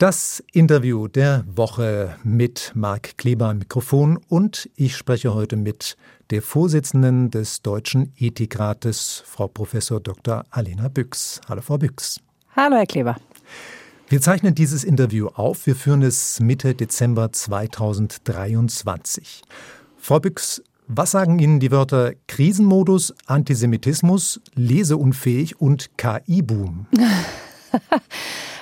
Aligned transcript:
Das 0.00 0.42
Interview 0.54 1.06
der 1.08 1.44
Woche 1.46 2.16
mit 2.24 2.72
Marc 2.74 3.18
Kleber 3.18 3.50
am 3.50 3.58
Mikrofon 3.58 4.18
und 4.28 4.70
ich 4.74 4.96
spreche 4.96 5.34
heute 5.34 5.56
mit 5.56 5.98
der 6.30 6.40
Vorsitzenden 6.40 7.30
des 7.30 7.60
Deutschen 7.60 8.10
Ethikrates, 8.16 9.22
Frau 9.26 9.48
Prof. 9.48 9.76
Dr. 10.02 10.44
Alena 10.48 10.88
Büchs. 10.88 11.42
Hallo, 11.50 11.60
Frau 11.60 11.76
Büchs. 11.76 12.18
Hallo, 12.56 12.76
Herr 12.76 12.86
Kleber. 12.86 13.18
Wir 14.08 14.22
zeichnen 14.22 14.54
dieses 14.54 14.84
Interview 14.84 15.26
auf. 15.26 15.66
Wir 15.66 15.76
führen 15.76 16.00
es 16.00 16.40
Mitte 16.40 16.74
Dezember 16.74 17.30
2023. 17.30 19.42
Frau 19.98 20.18
Büchs, 20.18 20.62
was 20.88 21.10
sagen 21.10 21.38
Ihnen 21.38 21.60
die 21.60 21.72
Wörter 21.72 22.14
Krisenmodus, 22.26 23.12
Antisemitismus, 23.26 24.40
leseunfähig 24.54 25.60
und 25.60 25.90
KI-Boom? 25.98 26.86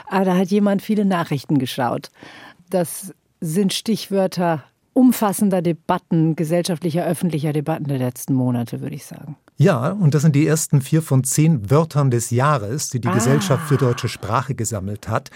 Aber 0.08 0.24
da 0.24 0.36
hat 0.36 0.48
jemand 0.48 0.82
viele 0.82 1.04
Nachrichten 1.04 1.58
geschaut. 1.58 2.10
Das 2.70 3.14
sind 3.40 3.72
Stichwörter 3.72 4.64
umfassender 4.98 5.62
Debatten, 5.62 6.34
gesellschaftlicher, 6.34 7.06
öffentlicher 7.06 7.52
Debatten 7.52 7.84
der 7.84 7.98
letzten 7.98 8.34
Monate, 8.34 8.80
würde 8.80 8.96
ich 8.96 9.06
sagen. 9.06 9.36
Ja, 9.56 9.90
und 9.90 10.14
das 10.14 10.22
sind 10.22 10.34
die 10.34 10.46
ersten 10.46 10.80
vier 10.80 11.02
von 11.02 11.22
zehn 11.22 11.70
Wörtern 11.70 12.10
des 12.10 12.30
Jahres, 12.30 12.90
die 12.90 13.00
die 13.00 13.08
ah. 13.08 13.14
Gesellschaft 13.14 13.68
für 13.68 13.76
deutsche 13.76 14.08
Sprache 14.08 14.54
gesammelt 14.54 15.08
hat. 15.08 15.30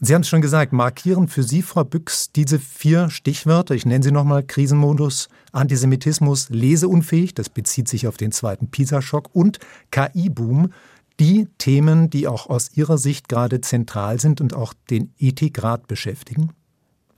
Sie 0.00 0.14
haben 0.14 0.22
es 0.22 0.28
schon 0.28 0.40
gesagt, 0.40 0.72
markieren 0.72 1.26
für 1.26 1.42
Sie, 1.42 1.62
Frau 1.62 1.82
Büchs, 1.82 2.30
diese 2.32 2.60
vier 2.60 3.10
Stichwörter, 3.10 3.74
ich 3.74 3.86
nenne 3.86 4.04
sie 4.04 4.12
nochmal, 4.12 4.44
Krisenmodus, 4.44 5.28
Antisemitismus, 5.50 6.48
leseunfähig, 6.50 7.34
das 7.34 7.48
bezieht 7.48 7.88
sich 7.88 8.06
auf 8.06 8.16
den 8.16 8.30
zweiten 8.30 8.68
PISA-Schock 8.68 9.30
und 9.32 9.58
KI-Boom, 9.90 10.72
die 11.20 11.48
Themen, 11.58 12.10
die 12.10 12.28
auch 12.28 12.48
aus 12.48 12.70
Ihrer 12.76 12.98
Sicht 12.98 13.28
gerade 13.28 13.60
zentral 13.60 14.20
sind 14.20 14.40
und 14.40 14.54
auch 14.54 14.74
den 14.90 15.12
Ethikrat 15.18 15.86
beschäftigen? 15.86 16.50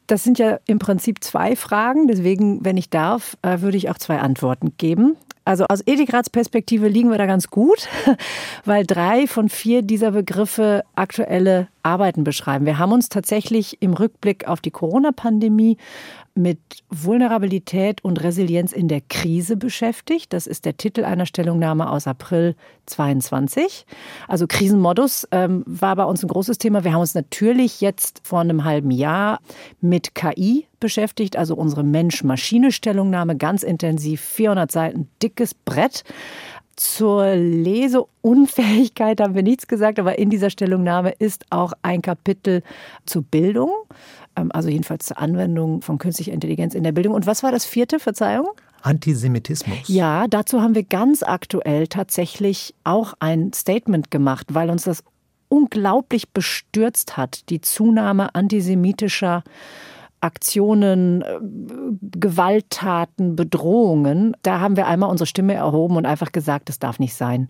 Das 0.07 0.25
sind 0.25 0.39
ja 0.39 0.59
im 0.67 0.81
Prinzip 0.81 1.23
zwei 1.23 1.55
Fragen. 1.55 2.09
Deswegen, 2.09 2.65
wenn 2.65 2.77
ich 2.77 2.91
darf, 2.91 3.37
äh, 3.42 3.61
würde 3.61 3.77
ich 3.77 3.91
auch 3.91 3.98
zwei 3.98 4.19
Antworten 4.19 4.73
geben. 4.77 5.17
Also 5.45 5.65
aus 5.69 5.81
Ethikratsperspektive 5.87 6.89
liegen 6.89 7.11
wir 7.11 7.19
da 7.19 7.27
ganz 7.27 7.48
gut, 7.48 7.89
weil 8.65 8.84
drei 8.84 9.27
von 9.27 9.48
vier 9.48 9.83
dieser 9.83 10.11
Begriffe 10.12 10.85
aktuelle 10.95 11.69
Arbeiten 11.83 12.25
beschreiben. 12.25 12.67
Wir 12.67 12.79
haben 12.79 12.92
uns 12.92 13.09
tatsächlich 13.09 13.81
im 13.81 13.95
Rückblick 13.95 14.47
auf 14.47 14.61
die 14.61 14.70
Corona-Pandemie 14.70 15.77
mit 16.34 16.59
Vulnerabilität 16.89 18.05
und 18.05 18.23
Resilienz 18.23 18.73
in 18.73 18.89
der 18.89 19.00
Krise 19.00 19.56
beschäftigt. 19.56 20.33
Das 20.33 20.47
ist 20.47 20.64
der 20.64 20.77
Titel 20.77 21.05
einer 21.05 21.27
Stellungnahme 21.27 21.91
aus 21.91 22.06
April 22.06 22.55
22. 22.86 23.84
Also 24.28 24.47
Krisenmodus 24.47 25.27
ähm, 25.33 25.64
war 25.67 25.97
bei 25.97 26.05
uns 26.05 26.23
ein 26.23 26.28
großes 26.28 26.58
Thema. 26.58 26.84
Wir 26.84 26.92
haben 26.92 27.01
uns 27.01 27.14
natürlich 27.14 27.81
jetzt 27.81 28.20
vor 28.23 28.41
einem 28.41 28.64
halben 28.64 28.91
Jahr 28.91 29.41
mit 29.81 30.14
KI 30.14 30.67
beschäftigt, 30.78 31.36
also 31.36 31.55
unsere 31.55 31.84
Mensch-Maschine-Stellungnahme 31.84 33.36
ganz 33.36 33.62
intensiv, 33.62 34.20
400 34.20 34.73
Seiten, 34.73 35.08
dickes 35.23 35.55
Brett. 35.55 36.05
Zur 36.77 37.34
Leseunfähigkeit 37.34 39.20
haben 39.20 39.34
wir 39.34 39.42
nichts 39.42 39.69
gesagt, 39.69 39.98
aber 39.98 40.19
in 40.19 40.31
dieser 40.31 40.48
Stellungnahme 40.48 41.11
ist 41.19 41.45
auch 41.51 41.75
ein 41.83 42.01
Kapitel 42.01 42.62
zur 43.05 43.20
Bildung, 43.20 43.70
also 44.34 44.69
jedenfalls 44.69 45.06
zur 45.06 45.19
Anwendung 45.19 45.83
von 45.83 45.98
künstlicher 45.98 46.33
Intelligenz 46.33 46.75
in 46.75 46.84
der 46.84 46.92
Bildung. 46.92 47.14
Und 47.14 47.27
was 47.27 47.42
war 47.42 47.53
das 47.53 47.64
vierte, 47.64 47.98
Verzeihung? 47.98 48.48
Antisemitismus. 48.83 49.89
Ja, 49.89 50.27
dazu 50.28 50.62
haben 50.62 50.75
wir 50.75 50.84
ganz 50.84 51.23
aktuell 51.23 51.86
tatsächlich 51.86 52.75
auch 52.84 53.14
ein 53.20 53.53
Statement 53.53 54.11
gemacht, 54.11 54.47
weil 54.51 54.70
uns 54.70 54.84
das 54.84 55.05
unglaublich 55.48 56.31
bestürzt 56.31 57.17
hat, 57.17 57.51
die 57.51 57.61
Zunahme 57.61 58.34
antisemitischer 58.34 59.42
Aktionen, 60.20 61.23
äh, 61.23 61.39
Gewalttaten, 62.03 63.36
Bedrohungen, 63.36 64.36
da 64.42 64.61
haben 64.61 64.77
wir 64.77 64.86
einmal 64.86 65.11
unsere 65.11 65.27
Stimme 65.27 65.55
erhoben 65.55 65.97
und 65.97 66.06
einfach 66.06 66.33
gesagt, 66.33 66.68
das 66.68 66.79
darf 66.79 66.98
nicht 66.98 67.14
sein. 67.14 67.48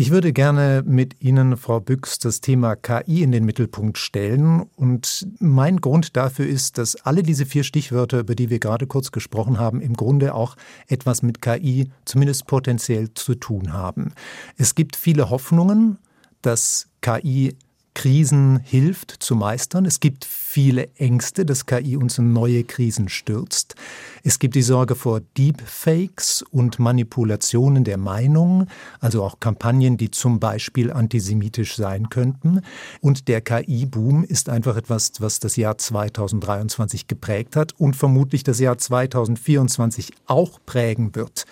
Ich 0.00 0.12
würde 0.12 0.32
gerne 0.32 0.84
mit 0.86 1.20
Ihnen, 1.24 1.56
Frau 1.56 1.80
Büchs, 1.80 2.20
das 2.20 2.40
Thema 2.40 2.76
KI 2.76 3.24
in 3.24 3.32
den 3.32 3.44
Mittelpunkt 3.44 3.98
stellen. 3.98 4.62
Und 4.76 5.26
mein 5.40 5.78
Grund 5.78 6.16
dafür 6.16 6.46
ist, 6.46 6.78
dass 6.78 6.94
alle 6.94 7.24
diese 7.24 7.46
vier 7.46 7.64
Stichwörter, 7.64 8.20
über 8.20 8.36
die 8.36 8.48
wir 8.48 8.60
gerade 8.60 8.86
kurz 8.86 9.10
gesprochen 9.10 9.58
haben, 9.58 9.80
im 9.80 9.94
Grunde 9.94 10.34
auch 10.34 10.54
etwas 10.86 11.22
mit 11.22 11.42
KI 11.42 11.90
zumindest 12.04 12.46
potenziell 12.46 13.12
zu 13.14 13.34
tun 13.34 13.72
haben. 13.72 14.14
Es 14.56 14.76
gibt 14.76 14.94
viele 14.94 15.30
Hoffnungen, 15.30 15.98
dass 16.42 16.86
KI 17.00 17.56
Krisen 17.98 18.60
hilft 18.60 19.10
zu 19.10 19.34
meistern. 19.34 19.84
Es 19.84 19.98
gibt 19.98 20.24
viele 20.24 20.88
Ängste, 20.94 21.44
dass 21.44 21.66
KI 21.66 21.96
uns 21.96 22.16
in 22.18 22.32
neue 22.32 22.62
Krisen 22.62 23.08
stürzt. 23.08 23.74
Es 24.22 24.38
gibt 24.38 24.54
die 24.54 24.62
Sorge 24.62 24.94
vor 24.94 25.20
Deepfakes 25.36 26.44
und 26.52 26.78
Manipulationen 26.78 27.82
der 27.82 27.98
Meinung, 27.98 28.68
also 29.00 29.24
auch 29.24 29.40
Kampagnen, 29.40 29.96
die 29.96 30.12
zum 30.12 30.38
Beispiel 30.38 30.92
antisemitisch 30.92 31.74
sein 31.74 32.08
könnten. 32.08 32.60
Und 33.00 33.26
der 33.26 33.40
KI-Boom 33.40 34.22
ist 34.22 34.48
einfach 34.48 34.76
etwas, 34.76 35.10
was 35.18 35.40
das 35.40 35.56
Jahr 35.56 35.76
2023 35.76 37.08
geprägt 37.08 37.56
hat 37.56 37.72
und 37.78 37.96
vermutlich 37.96 38.44
das 38.44 38.60
Jahr 38.60 38.78
2024 38.78 40.12
auch 40.26 40.60
prägen 40.64 41.16
wird. 41.16 41.46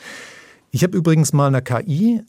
Ich 0.71 0.85
habe 0.85 0.97
übrigens 0.97 1.33
mal 1.33 1.49
einer 1.49 1.61
KI 1.61 2.23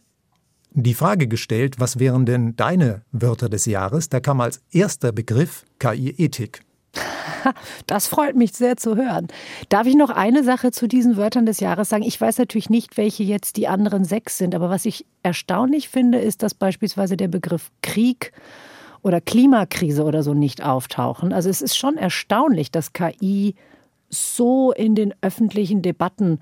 die 0.71 0.93
Frage 0.93 1.27
gestellt, 1.27 1.79
was 1.79 1.99
wären 1.99 2.25
denn 2.25 2.55
deine 2.55 3.01
Wörter 3.11 3.49
des 3.49 3.65
Jahres? 3.65 4.09
Da 4.09 4.19
kam 4.19 4.41
als 4.41 4.61
erster 4.71 5.11
Begriff 5.11 5.65
KI-Ethik. 5.79 6.61
Das 7.85 8.07
freut 8.07 8.35
mich 8.35 8.51
sehr 8.53 8.75
zu 8.75 8.97
hören. 8.97 9.27
Darf 9.69 9.87
ich 9.87 9.95
noch 9.95 10.09
eine 10.09 10.43
Sache 10.43 10.71
zu 10.71 10.87
diesen 10.87 11.15
Wörtern 11.15 11.45
des 11.45 11.61
Jahres 11.61 11.87
sagen? 11.87 12.03
Ich 12.03 12.19
weiß 12.19 12.39
natürlich 12.39 12.69
nicht, 12.69 12.97
welche 12.97 13.23
jetzt 13.23 13.55
die 13.55 13.67
anderen 13.67 14.03
sechs 14.03 14.37
sind, 14.37 14.53
aber 14.53 14.69
was 14.69 14.85
ich 14.85 15.05
erstaunlich 15.23 15.87
finde, 15.87 16.19
ist, 16.19 16.43
dass 16.43 16.53
beispielsweise 16.53 17.15
der 17.15 17.29
Begriff 17.29 17.71
Krieg 17.81 18.33
oder 19.01 19.21
Klimakrise 19.21 20.03
oder 20.03 20.23
so 20.23 20.33
nicht 20.33 20.63
auftauchen. 20.63 21.31
Also 21.31 21.49
es 21.49 21.61
ist 21.61 21.77
schon 21.77 21.95
erstaunlich, 21.95 22.71
dass 22.71 22.91
KI 22.91 23.55
so 24.09 24.71
in 24.71 24.95
den 24.95 25.13
öffentlichen 25.21 25.81
Debatten 25.81 26.39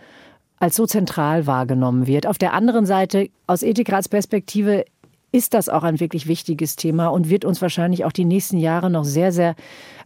als 0.60 0.76
so 0.76 0.86
zentral 0.86 1.48
wahrgenommen 1.48 2.08
wird. 2.08 2.28
Auf 2.28 2.38
der 2.38 2.54
anderen 2.54 2.86
Seite, 2.86 3.30
aus 3.48 3.64
Ethikratsperspektive, 3.64 4.86
ist 5.32 5.54
das 5.54 5.68
auch 5.68 5.84
ein 5.84 6.00
wirklich 6.00 6.28
wichtiges 6.28 6.78
Thema 6.78 7.08
und 7.08 7.30
wird 7.30 7.44
uns 7.44 7.62
wahrscheinlich 7.62 8.06
auch 8.06 8.14
die 8.14 8.24
nächsten 8.24 8.58
Jahre 8.58 8.90
noch 8.90 9.04
sehr, 9.04 9.34
sehr 9.34 9.56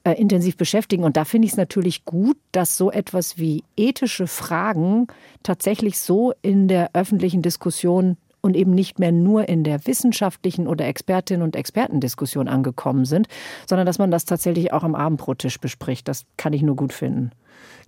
äh, 0.04 0.14
intensiv 0.14 0.58
beschäftigen. 0.58 1.04
Und 1.04 1.18
da 1.18 1.24
finde 1.26 1.46
ich 1.46 1.52
es 1.52 1.58
natürlich 1.58 2.04
gut, 2.04 2.38
dass 2.52 2.78
so 2.78 2.92
etwas 2.92 3.38
wie 3.38 3.64
ethische 3.78 4.26
Fragen 4.26 5.06
tatsächlich 5.44 6.00
so 6.00 6.34
in 6.42 6.68
der 6.68 6.90
öffentlichen 6.94 7.44
Diskussion 7.44 8.18
und 8.42 8.56
eben 8.56 8.72
nicht 8.72 9.00
mehr 9.00 9.12
nur 9.12 9.50
in 9.50 9.64
der 9.64 9.86
wissenschaftlichen 9.86 10.68
oder 10.68 10.86
Expertinnen 10.88 11.44
und 11.44 11.56
Expertendiskussion 11.56 12.48
angekommen 12.48 13.06
sind, 13.06 13.28
sondern 13.68 13.86
dass 13.86 14.00
man 14.00 14.12
das 14.12 14.26
tatsächlich 14.26 14.74
auch 14.74 14.84
am 14.84 14.96
Abendbrottisch 14.96 15.60
bespricht. 15.60 16.08
Das 16.08 16.26
kann 16.38 16.54
ich 16.54 16.62
nur 16.62 16.76
gut 16.76 16.94
finden. 16.94 17.32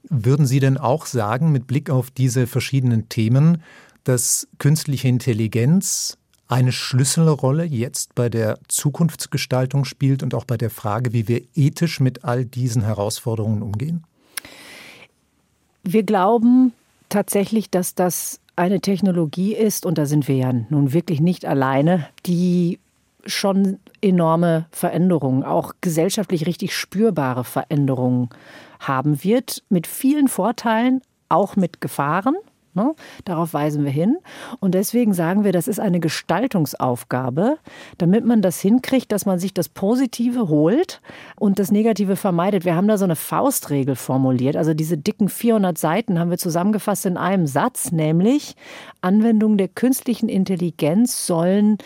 Würden 0.04 0.46
Sie 0.46 0.60
denn 0.60 0.78
auch 0.78 1.06
sagen, 1.06 1.52
mit 1.52 1.68
Blick 1.68 1.90
auf 1.90 2.12
diese 2.12 2.48
verschiedenen 2.48 3.08
Themen, 3.10 3.62
dass 4.04 4.48
künstliche 4.58 5.08
Intelligenz 5.08 6.18
eine 6.48 6.74
Schlüsselrolle 6.74 7.64
jetzt 7.64 8.14
bei 8.14 8.28
der 8.28 8.60
Zukunftsgestaltung 8.68 9.86
spielt 9.86 10.22
und 10.22 10.34
auch 10.34 10.44
bei 10.44 10.58
der 10.58 10.70
Frage, 10.70 11.14
wie 11.14 11.28
wir 11.28 11.44
ethisch 11.56 12.00
mit 12.02 12.26
all 12.26 12.44
diesen 12.46 12.82
Herausforderungen 12.82 13.62
umgehen? 13.62 14.04
Wir 15.84 16.04
glauben 16.04 16.74
tatsächlich, 17.08 17.70
dass 17.70 17.96
das 17.96 18.42
eine 18.62 18.80
Technologie 18.80 19.56
ist, 19.56 19.88
und 19.88 19.98
da 19.98 20.06
sind 20.06 20.28
wir 20.28 20.36
ja 20.36 20.54
nun 20.70 20.94
wirklich 20.94 21.20
nicht 21.20 21.46
alleine, 21.48 22.08
die 22.28 22.80
schon 23.26 23.80
enorme 24.02 24.68
Veränderungen, 24.70 25.44
auch 25.44 25.74
gesellschaftlich 25.82 26.46
richtig 26.46 26.76
spürbare 26.76 27.44
Veränderungen 27.44 28.30
haben 28.80 29.24
wird, 29.24 29.64
mit 29.70 29.88
vielen 29.88 30.28
Vorteilen, 30.28 31.02
auch 31.28 31.56
mit 31.56 31.82
Gefahren. 31.82 32.36
Ne? 32.74 32.96
Darauf 33.26 33.54
weisen 33.54 33.84
wir 33.84 33.92
hin. 33.92 34.18
Und 34.60 34.76
deswegen 34.76 35.14
sagen 35.14 35.44
wir, 35.44 35.52
das 35.52 35.68
ist 35.68 35.80
eine 35.80 36.00
Gestaltungsaufgabe, 36.00 37.58
damit 37.98 38.26
man 38.26 38.42
das 38.42 38.62
hinkriegt, 38.62 39.12
dass 39.12 39.26
man 39.26 39.40
sich 39.40 39.54
das 39.54 39.68
Positive 39.70 40.48
holt 40.48 41.02
und 41.40 41.60
das 41.60 41.72
Negative 41.72 42.16
vermeidet. 42.16 42.64
Wir 42.64 42.76
haben 42.76 42.88
da 42.88 42.98
so 42.98 43.06
eine 43.06 43.16
Faustregel 43.16 43.96
formuliert. 43.96 44.56
Also 44.56 44.74
diese 44.74 44.98
dicken 44.98 45.28
400 45.28 45.78
Seiten 45.78 46.20
haben 46.20 46.30
wir 46.30 46.38
zusammengefasst 46.38 47.06
in 47.06 47.18
einem 47.18 47.48
Satz, 47.48 47.92
nämlich 47.92 48.56
Anwendungen 49.02 49.58
der 49.58 49.68
künstlichen 49.68 50.30
Intelligenz 50.30 51.26
sollen 51.28 51.78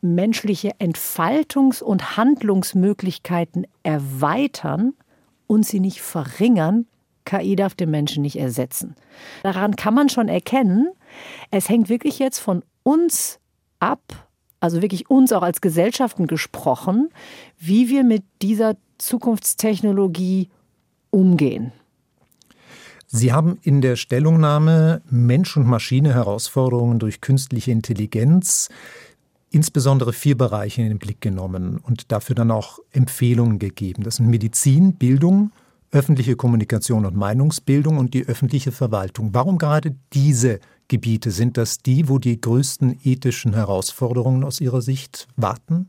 menschliche 0.00 0.72
Entfaltungs- 0.78 1.82
und 1.82 2.16
Handlungsmöglichkeiten 2.16 3.66
erweitern 3.82 4.94
und 5.46 5.66
sie 5.66 5.80
nicht 5.80 6.00
verringern. 6.00 6.86
KI 7.28 7.56
darf 7.56 7.74
den 7.74 7.90
Menschen 7.90 8.22
nicht 8.22 8.38
ersetzen. 8.38 8.96
Daran 9.42 9.76
kann 9.76 9.94
man 9.94 10.08
schon 10.08 10.28
erkennen, 10.28 10.88
es 11.50 11.68
hängt 11.68 11.88
wirklich 11.88 12.18
jetzt 12.18 12.38
von 12.38 12.64
uns 12.82 13.38
ab, 13.80 14.28
also 14.60 14.80
wirklich 14.80 15.10
uns 15.10 15.32
auch 15.32 15.42
als 15.42 15.60
Gesellschaften 15.60 16.26
gesprochen, 16.26 17.10
wie 17.58 17.90
wir 17.90 18.02
mit 18.02 18.24
dieser 18.40 18.76
Zukunftstechnologie 18.96 20.48
umgehen. 21.10 21.72
Sie 23.06 23.32
haben 23.32 23.58
in 23.62 23.80
der 23.80 23.96
Stellungnahme 23.96 25.02
Mensch 25.08 25.56
und 25.56 25.66
Maschine 25.66 26.14
Herausforderungen 26.14 26.98
durch 26.98 27.20
künstliche 27.20 27.70
Intelligenz 27.70 28.68
insbesondere 29.50 30.12
vier 30.12 30.36
Bereiche 30.36 30.82
in 30.82 30.88
den 30.88 30.98
Blick 30.98 31.20
genommen 31.20 31.78
und 31.78 32.12
dafür 32.12 32.34
dann 32.34 32.50
auch 32.50 32.80
Empfehlungen 32.92 33.58
gegeben. 33.58 34.02
Das 34.02 34.16
sind 34.16 34.28
Medizin, 34.28 34.94
Bildung, 34.94 35.52
öffentliche 35.90 36.36
Kommunikation 36.36 37.06
und 37.06 37.16
Meinungsbildung 37.16 37.98
und 37.98 38.14
die 38.14 38.26
öffentliche 38.26 38.72
Verwaltung. 38.72 39.30
Warum 39.32 39.58
gerade 39.58 39.96
diese 40.12 40.60
Gebiete? 40.88 41.30
Sind 41.30 41.56
das 41.56 41.78
die, 41.78 42.08
wo 42.08 42.18
die 42.18 42.40
größten 42.40 43.00
ethischen 43.04 43.54
Herausforderungen 43.54 44.44
aus 44.44 44.60
Ihrer 44.60 44.82
Sicht 44.82 45.28
warten? 45.36 45.88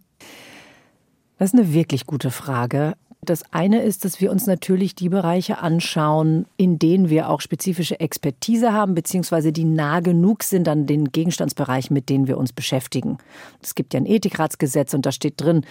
Das 1.37 1.53
ist 1.53 1.59
eine 1.59 1.73
wirklich 1.73 2.05
gute 2.05 2.31
Frage. 2.31 2.93
Das 3.21 3.43
eine 3.51 3.81
ist, 3.81 4.05
dass 4.05 4.21
wir 4.21 4.31
uns 4.31 4.47
natürlich 4.47 4.95
die 4.95 5.09
Bereiche 5.09 5.57
anschauen, 5.57 6.45
in 6.55 6.79
denen 6.79 7.09
wir 7.09 7.29
auch 7.29 7.41
spezifische 7.41 7.99
Expertise 7.99 8.71
haben, 8.71 8.95
beziehungsweise 8.95 9.51
die 9.51 9.65
nah 9.65 9.99
genug 9.99 10.41
sind 10.43 10.69
an 10.69 10.85
den 10.85 11.11
Gegenstandsbereichen, 11.11 11.93
mit 11.93 12.07
denen 12.07 12.27
wir 12.27 12.37
uns 12.37 12.53
beschäftigen. 12.53 13.17
Es 13.61 13.75
gibt 13.75 13.93
ja 13.93 13.99
ein 13.99 14.05
Ethikratsgesetz 14.05 14.93
und 14.93 15.05
da 15.05 15.11
steht 15.11 15.41
drin 15.41 15.65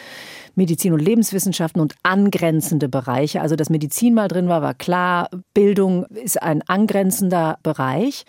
Medizin 0.57 0.93
und 0.93 1.01
Lebenswissenschaften 1.01 1.81
und 1.81 1.95
angrenzende 2.03 2.89
Bereiche. 2.89 3.41
Also, 3.41 3.57
dass 3.57 3.71
Medizin 3.71 4.13
mal 4.13 4.29
drin 4.29 4.49
war, 4.49 4.61
war 4.61 4.75
klar. 4.75 5.31
Bildung 5.55 6.05
ist 6.07 6.43
ein 6.43 6.61
angrenzender 6.69 7.59
Bereich. 7.63 8.27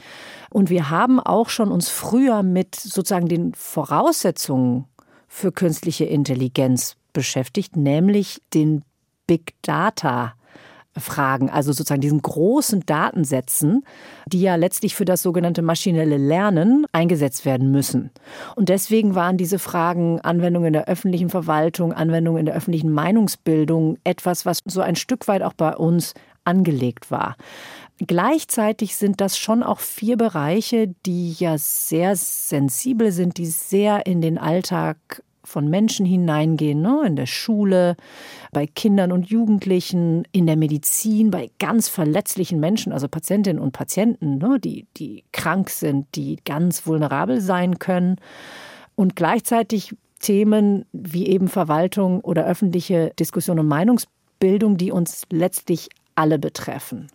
Und 0.49 0.69
wir 0.69 0.89
haben 0.89 1.19
auch 1.19 1.49
schon 1.49 1.71
uns 1.71 1.89
früher 1.89 2.41
mit 2.41 2.75
sozusagen 2.75 3.27
den 3.27 3.53
Voraussetzungen 3.53 4.85
für 5.27 5.51
künstliche 5.51 6.05
Intelligenz 6.05 6.95
beschäftigt, 7.11 7.75
nämlich 7.75 8.41
den 8.53 8.83
Big 9.29 9.53
Data 9.61 10.33
Fragen, 10.97 11.51
also 11.51 11.71
sozusagen 11.71 12.01
diesen 12.01 12.21
großen 12.21 12.83
Datensätzen, 12.87 13.85
die 14.25 14.41
ja 14.41 14.55
letztlich 14.55 14.95
für 14.95 15.05
das 15.05 15.21
sogenannte 15.21 15.61
maschinelle 15.61 16.17
Lernen 16.17 16.87
eingesetzt 16.91 17.45
werden 17.45 17.71
müssen. 17.71 18.09
Und 18.55 18.69
deswegen 18.69 19.13
waren 19.13 19.37
diese 19.37 19.59
Fragen 19.59 20.19
Anwendung 20.21 20.65
in 20.65 20.73
der 20.73 20.87
öffentlichen 20.87 21.29
Verwaltung, 21.29 21.93
Anwendung 21.93 22.37
in 22.37 22.47
der 22.47 22.55
öffentlichen 22.55 22.91
Meinungsbildung 22.91 23.99
etwas, 24.03 24.47
was 24.47 24.61
so 24.65 24.81
ein 24.81 24.95
Stück 24.95 25.27
weit 25.27 25.43
auch 25.43 25.53
bei 25.53 25.77
uns 25.77 26.15
angelegt 26.43 27.11
war. 27.11 27.35
Gleichzeitig 28.05 28.95
sind 28.95 29.21
das 29.21 29.37
schon 29.37 29.61
auch 29.61 29.79
vier 29.79 30.17
Bereiche, 30.17 30.87
die 31.05 31.33
ja 31.33 31.57
sehr 31.59 32.15
sensibel 32.15 33.11
sind, 33.11 33.37
die 33.37 33.45
sehr 33.45 34.07
in 34.07 34.21
den 34.21 34.39
Alltag 34.39 35.21
von 35.49 35.67
Menschen 35.67 36.05
hineingehen, 36.05 36.81
ne? 36.81 37.03
in 37.05 37.15
der 37.15 37.25
Schule, 37.25 37.97
bei 38.51 38.67
Kindern 38.67 39.11
und 39.11 39.29
Jugendlichen, 39.29 40.23
in 40.31 40.45
der 40.45 40.55
Medizin, 40.55 41.31
bei 41.31 41.49
ganz 41.59 41.89
verletzlichen 41.89 42.59
Menschen, 42.59 42.93
also 42.93 43.07
Patientinnen 43.07 43.61
und 43.61 43.71
Patienten, 43.71 44.37
ne? 44.37 44.59
die, 44.59 44.87
die 44.95 45.23
krank 45.31 45.69
sind, 45.69 46.07
die 46.15 46.37
ganz 46.45 46.85
vulnerabel 46.85 47.41
sein 47.41 47.79
können. 47.79 48.17
Und 48.95 49.15
gleichzeitig 49.15 49.95
Themen 50.19 50.85
wie 50.91 51.27
eben 51.27 51.47
Verwaltung 51.47 52.21
oder 52.21 52.45
öffentliche 52.45 53.11
Diskussion 53.17 53.59
und 53.59 53.67
Meinungsbildung, 53.67 54.77
die 54.77 54.91
uns 54.91 55.23
letztlich 55.31 55.89
alle 56.15 56.37
betreffen. 56.37 57.07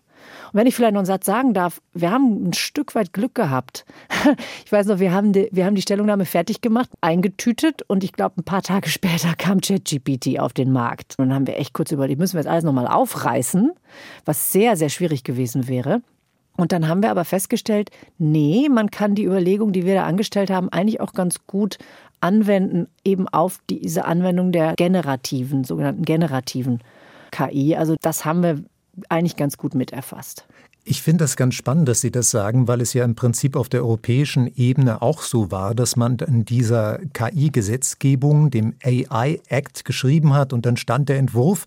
Und 0.53 0.59
wenn 0.59 0.67
ich 0.67 0.75
vielleicht 0.75 0.95
noch 0.95 1.01
einen 1.01 1.07
Satz 1.07 1.27
sagen 1.27 1.55
darf, 1.55 1.81
wir 1.93 2.11
haben 2.11 2.49
ein 2.49 2.53
Stück 2.53 2.95
weit 2.95 3.13
Glück 3.13 3.35
gehabt. 3.35 3.85
Ich 4.65 4.73
weiß 4.73 4.87
noch, 4.87 4.99
wir 4.99 5.13
haben 5.13 5.33
die, 5.33 5.49
wir 5.53 5.67
haben 5.67 5.75
die 5.75 5.83
Stellungnahme 5.83 6.25
fertig 6.25 6.61
gemacht, 6.61 6.89
eingetütet 7.01 7.83
und 7.83 8.03
ich 8.03 8.13
glaube, 8.13 8.41
ein 8.41 8.45
paar 8.45 8.63
Tage 8.63 8.89
später 8.89 9.35
kam 9.37 9.61
ChatGPT 9.61 10.39
auf 10.39 10.53
den 10.53 10.73
Markt. 10.73 11.15
Und 11.19 11.29
dann 11.29 11.35
haben 11.35 11.47
wir 11.47 11.59
echt 11.59 11.75
kurz 11.75 11.93
überlegt, 11.93 12.19
müssen 12.19 12.35
wir 12.35 12.41
jetzt 12.41 12.51
alles 12.51 12.65
nochmal 12.65 12.89
aufreißen, 12.89 13.73
was 14.25 14.53
sehr, 14.53 14.77
sehr 14.77 14.89
schwierig 14.89 15.25
gewesen 15.25 15.69
wäre. 15.69 16.01
Und 16.57 16.73
dann 16.73 16.89
haben 16.89 17.03
wir 17.03 17.11
aber 17.11 17.25
festgestellt, 17.25 17.91
nee, 18.19 18.69
man 18.71 18.91
kann 18.91 19.15
die 19.15 19.25
Überlegung, 19.25 19.73
die 19.73 19.85
wir 19.85 19.95
da 19.95 20.05
angestellt 20.05 20.51
haben, 20.51 20.69
eigentlich 20.69 21.01
auch 21.01 21.13
ganz 21.13 21.47
gut 21.47 21.79
anwenden, 22.21 22.89
eben 23.05 23.29
auf 23.29 23.59
diese 23.69 24.05
Anwendung 24.05 24.53
der 24.53 24.75
generativen, 24.75 25.65
sogenannten 25.65 26.05
generativen 26.05 26.81
KI. 27.31 27.77
Also 27.77 27.97
das 28.01 28.25
haben 28.25 28.43
wir 28.43 28.65
eigentlich 29.09 29.37
ganz 29.37 29.57
gut 29.57 29.75
miterfasst. 29.75 30.47
Ich 30.87 31.01
finde 31.01 31.25
das 31.25 31.37
ganz 31.37 31.55
spannend, 31.55 31.89
dass 31.89 32.03
Sie 32.03 32.11
das 32.11 32.31
sagen, 32.31 32.69
weil 32.69 32.83
es 32.83 32.93
ja 32.93 33.05
im 33.05 33.15
Prinzip 33.15 33.57
auf 33.57 33.71
der 33.71 33.81
europäischen 33.81 34.51
Ebene 34.55 35.01
auch 35.01 35.23
so 35.23 35.51
war, 35.51 35.75
dass 35.75 35.97
man 35.97 36.19
in 36.19 36.45
dieser 36.45 36.99
KI-Gesetzgebung, 37.15 38.51
dem 38.51 38.75
AI 38.85 39.41
Act, 39.49 39.87
geschrieben 39.87 40.35
hat 40.35 40.53
und 40.53 40.67
dann 40.67 40.77
stand 40.77 41.09
der 41.09 41.17
Entwurf 41.17 41.65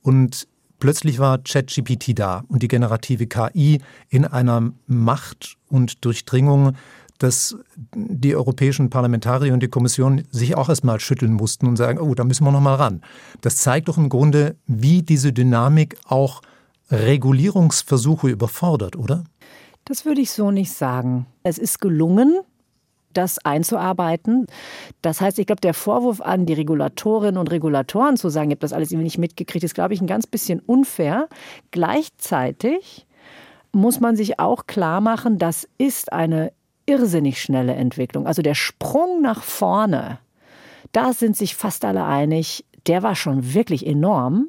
und 0.00 0.48
plötzlich 0.78 1.18
war 1.18 1.38
ChatGPT 1.38 2.18
da 2.18 2.44
und 2.48 2.62
die 2.62 2.68
generative 2.68 3.26
KI 3.26 3.82
in 4.08 4.24
einer 4.24 4.72
Macht 4.86 5.56
und 5.68 6.02
Durchdringung, 6.04 6.74
dass 7.18 7.56
die 7.94 8.34
europäischen 8.34 8.90
Parlamentarier 8.90 9.52
und 9.52 9.62
die 9.62 9.68
Kommission 9.68 10.24
sich 10.30 10.56
auch 10.56 10.68
erstmal 10.68 11.00
schütteln 11.00 11.32
mussten 11.32 11.66
und 11.66 11.76
sagen, 11.76 11.98
oh, 11.98 12.14
da 12.14 12.24
müssen 12.24 12.44
wir 12.44 12.50
noch 12.50 12.60
mal 12.60 12.74
ran. 12.74 13.02
Das 13.40 13.56
zeigt 13.56 13.88
doch 13.88 13.98
im 13.98 14.08
Grunde, 14.08 14.56
wie 14.66 15.02
diese 15.02 15.32
Dynamik 15.32 15.96
auch 16.04 16.42
Regulierungsversuche 16.90 18.28
überfordert, 18.28 18.96
oder? 18.96 19.24
Das 19.84 20.04
würde 20.04 20.20
ich 20.20 20.30
so 20.30 20.50
nicht 20.50 20.72
sagen. 20.72 21.26
Es 21.42 21.58
ist 21.58 21.80
gelungen, 21.80 22.40
das 23.12 23.38
einzuarbeiten. 23.44 24.46
Das 25.02 25.20
heißt, 25.20 25.38
ich 25.38 25.46
glaube, 25.46 25.60
der 25.60 25.74
Vorwurf 25.74 26.20
an 26.20 26.46
die 26.46 26.52
Regulatorinnen 26.52 27.38
und 27.38 27.50
Regulatoren 27.50 28.16
zu 28.16 28.28
sagen, 28.28 28.50
ihr 28.50 28.54
habt 28.54 28.62
das 28.62 28.72
alles 28.72 28.90
irgendwie 28.90 29.04
nicht 29.04 29.18
mitgekriegt, 29.18 29.64
ist, 29.64 29.74
glaube 29.74 29.94
ich, 29.94 30.00
ein 30.00 30.06
ganz 30.06 30.26
bisschen 30.26 30.60
unfair. 30.60 31.28
Gleichzeitig 31.70 33.06
muss 33.72 34.00
man 34.00 34.16
sich 34.16 34.38
auch 34.38 34.66
klar 34.66 35.00
machen, 35.00 35.38
das 35.38 35.68
ist 35.78 36.12
eine 36.12 36.52
irrsinnig 36.86 37.40
schnelle 37.40 37.74
Entwicklung. 37.74 38.26
Also 38.26 38.42
der 38.42 38.54
Sprung 38.54 39.22
nach 39.22 39.42
vorne, 39.42 40.18
da 40.92 41.12
sind 41.12 41.36
sich 41.36 41.56
fast 41.56 41.84
alle 41.84 42.04
einig, 42.04 42.64
der 42.86 43.02
war 43.02 43.16
schon 43.16 43.54
wirklich 43.54 43.86
enorm. 43.86 44.48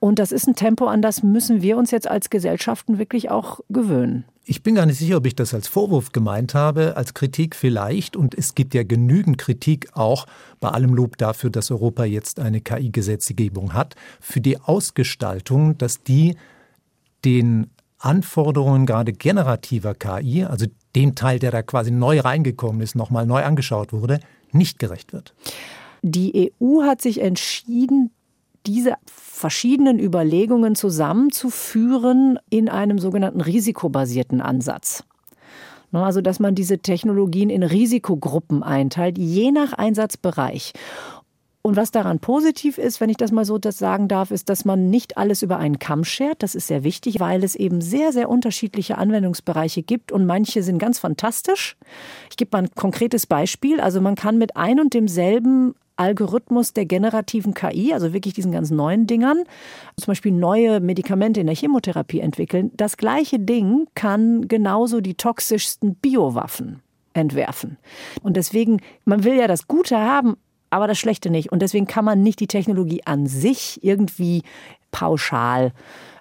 Und 0.00 0.18
das 0.18 0.32
ist 0.32 0.46
ein 0.46 0.54
Tempo, 0.54 0.86
an 0.86 1.02
das 1.02 1.22
müssen 1.22 1.60
wir 1.60 1.76
uns 1.76 1.90
jetzt 1.90 2.08
als 2.08 2.30
Gesellschaften 2.30 2.98
wirklich 2.98 3.30
auch 3.30 3.60
gewöhnen. 3.68 4.24
Ich 4.44 4.62
bin 4.62 4.76
gar 4.76 4.86
nicht 4.86 4.98
sicher, 4.98 5.18
ob 5.18 5.26
ich 5.26 5.34
das 5.34 5.52
als 5.52 5.68
Vorwurf 5.68 6.12
gemeint 6.12 6.54
habe, 6.54 6.96
als 6.96 7.14
Kritik 7.14 7.54
vielleicht. 7.54 8.16
Und 8.16 8.34
es 8.34 8.54
gibt 8.54 8.74
ja 8.74 8.82
genügend 8.82 9.38
Kritik 9.38 9.88
auch 9.92 10.26
bei 10.60 10.68
allem 10.68 10.94
Lob 10.94 11.18
dafür, 11.18 11.50
dass 11.50 11.70
Europa 11.70 12.04
jetzt 12.04 12.40
eine 12.40 12.60
KI-Gesetzgebung 12.60 13.74
hat, 13.74 13.94
für 14.20 14.40
die 14.40 14.58
Ausgestaltung, 14.58 15.76
dass 15.76 16.02
die 16.02 16.36
den 17.24 17.66
Anforderungen 17.98 18.86
gerade 18.86 19.12
generativer 19.12 19.94
KI, 19.94 20.44
also 20.44 20.66
dem 20.94 21.14
Teil, 21.14 21.40
der 21.40 21.50
da 21.50 21.62
quasi 21.62 21.90
neu 21.90 22.20
reingekommen 22.20 22.80
ist, 22.80 22.94
nochmal 22.94 23.26
neu 23.26 23.42
angeschaut 23.42 23.92
wurde, 23.92 24.20
nicht 24.52 24.78
gerecht 24.78 25.12
wird. 25.12 25.34
Die 26.02 26.52
EU 26.62 26.82
hat 26.82 27.02
sich 27.02 27.20
entschieden, 27.20 28.12
diese 28.68 28.94
verschiedenen 29.06 29.98
Überlegungen 29.98 30.74
zusammenzuführen 30.74 32.38
in 32.50 32.68
einem 32.68 32.98
sogenannten 32.98 33.40
risikobasierten 33.40 34.40
Ansatz. 34.40 35.04
Also, 35.90 36.20
dass 36.20 36.38
man 36.38 36.54
diese 36.54 36.78
Technologien 36.78 37.48
in 37.48 37.62
Risikogruppen 37.62 38.62
einteilt, 38.62 39.16
je 39.16 39.50
nach 39.50 39.72
Einsatzbereich. 39.72 40.74
Und 41.62 41.76
was 41.76 41.90
daran 41.90 42.18
positiv 42.18 42.78
ist, 42.78 43.00
wenn 43.00 43.10
ich 43.10 43.16
das 43.16 43.32
mal 43.32 43.44
so 43.44 43.58
das 43.58 43.78
sagen 43.78 44.06
darf, 44.06 44.30
ist, 44.30 44.48
dass 44.48 44.64
man 44.64 44.90
nicht 44.90 45.18
alles 45.18 45.42
über 45.42 45.58
einen 45.58 45.78
Kamm 45.78 46.04
schert. 46.04 46.42
Das 46.42 46.54
ist 46.54 46.66
sehr 46.66 46.84
wichtig, 46.84 47.20
weil 47.20 47.42
es 47.42 47.54
eben 47.54 47.80
sehr, 47.80 48.12
sehr 48.12 48.28
unterschiedliche 48.28 48.96
Anwendungsbereiche 48.98 49.82
gibt 49.82 50.12
und 50.12 50.24
manche 50.24 50.62
sind 50.62 50.78
ganz 50.78 50.98
fantastisch. 50.98 51.76
Ich 52.30 52.36
gebe 52.36 52.50
mal 52.52 52.64
ein 52.64 52.70
konkretes 52.74 53.26
Beispiel. 53.26 53.80
Also 53.80 54.00
man 54.00 54.14
kann 54.14 54.38
mit 54.38 54.56
ein 54.56 54.78
und 54.78 54.94
demselben 54.94 55.74
Algorithmus 55.98 56.72
der 56.72 56.86
generativen 56.86 57.54
KI, 57.54 57.92
also 57.92 58.12
wirklich 58.12 58.34
diesen 58.34 58.52
ganz 58.52 58.70
neuen 58.70 59.06
Dingern, 59.06 59.44
zum 59.96 60.12
Beispiel 60.12 60.32
neue 60.32 60.80
Medikamente 60.80 61.40
in 61.40 61.46
der 61.46 61.56
Chemotherapie 61.56 62.20
entwickeln. 62.20 62.70
Das 62.76 62.96
gleiche 62.96 63.38
Ding 63.38 63.86
kann 63.94 64.48
genauso 64.48 65.00
die 65.00 65.14
toxischsten 65.14 65.94
Biowaffen 65.96 66.80
entwerfen. 67.14 67.78
Und 68.22 68.36
deswegen, 68.36 68.80
man 69.04 69.24
will 69.24 69.34
ja 69.34 69.48
das 69.48 69.66
Gute 69.66 69.98
haben, 69.98 70.36
aber 70.70 70.86
das 70.86 70.98
Schlechte 70.98 71.30
nicht. 71.30 71.50
Und 71.50 71.62
deswegen 71.62 71.86
kann 71.86 72.04
man 72.04 72.22
nicht 72.22 72.40
die 72.40 72.46
Technologie 72.46 73.02
an 73.04 73.26
sich 73.26 73.82
irgendwie 73.82 74.42
pauschal 74.90 75.72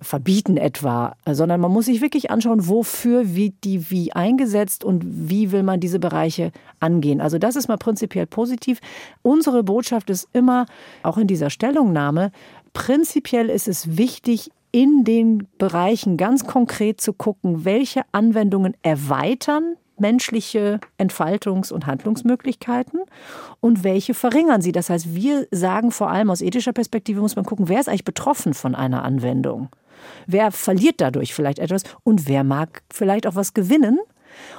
verbieten 0.02 0.58
etwa, 0.58 1.16
sondern 1.26 1.60
man 1.60 1.72
muss 1.72 1.86
sich 1.86 2.02
wirklich 2.02 2.30
anschauen, 2.30 2.68
wofür 2.68 3.36
wird 3.36 3.56
die 3.64 3.90
wie 3.90 4.14
eingesetzt 4.14 4.84
und 4.84 5.04
wie 5.06 5.52
will 5.52 5.64
man 5.64 5.80
diese 5.80 6.00
Bereiche 6.00 6.52
angehen. 6.80 7.22
Also 7.22 7.38
das 7.38 7.56
ist 7.56 7.68
mal 7.68 7.78
prinzipiell 7.78 8.28
positiv. 8.28 8.80
Unsere 9.22 9.64
Botschaft 9.64 10.10
ist 10.10 10.28
immer, 10.34 10.66
auch 11.04 11.18
in 11.18 11.28
dieser 11.28 11.50
Stellungnahme, 11.50 12.32
prinzipiell 12.74 13.50
ist 13.50 13.68
es 13.68 13.98
wichtig, 13.98 14.52
in 14.72 15.04
den 15.04 15.48
Bereichen 15.58 16.18
ganz 16.18 16.46
konkret 16.46 17.02
zu 17.02 17.14
gucken, 17.14 17.66
welche 17.66 18.02
Anwendungen 18.12 18.76
erweitern 18.84 19.76
menschliche 20.00 20.80
Entfaltungs- 20.98 21.72
und 21.72 21.86
Handlungsmöglichkeiten 21.86 23.02
und 23.60 23.84
welche 23.84 24.14
verringern 24.14 24.62
sie. 24.62 24.72
Das 24.72 24.90
heißt, 24.90 25.14
wir 25.14 25.48
sagen 25.52 25.92
vor 25.92 26.10
allem 26.10 26.30
aus 26.30 26.42
ethischer 26.42 26.74
Perspektive 26.74 27.22
muss 27.22 27.36
man 27.36 27.46
gucken, 27.46 27.70
wer 27.70 27.80
ist 27.80 27.90
eigentlich 27.90 28.06
betroffen 28.06 28.54
von 28.54 28.76
einer 28.76 29.04
Anwendung? 29.04 29.70
Wer 30.26 30.52
verliert 30.52 31.02
dadurch 31.02 31.34
vielleicht 31.34 31.60
etwas 31.60 31.84
und 32.04 32.28
wer 32.28 32.44
mag 32.44 32.84
vielleicht 32.92 33.28
auch 33.28 33.36
was 33.36 33.54
gewinnen? 33.54 34.00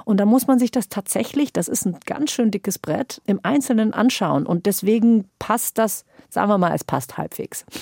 Und 0.05 0.19
da 0.19 0.27
muss 0.27 0.47
man 0.47 0.59
sich 0.59 0.71
das 0.71 0.89
tatsächlich, 0.89 1.53
das 1.53 1.69
ist 1.69 1.87
ein 1.87 1.97
ganz 2.07 2.31
schön 2.31 2.51
dickes 2.51 2.79
Brett, 2.79 3.21
im 3.27 3.41
Einzelnen 3.43 3.93
anschauen. 3.93 4.47
Und 4.47 4.67
deswegen 4.67 5.25
passt 5.39 5.79
das, 5.79 6.05
sagen 6.29 6.49
wir 6.51 6.59
mal, 6.59 6.75
es 6.75 6.85
passt 6.85 7.17
halbwegs. 7.17 7.65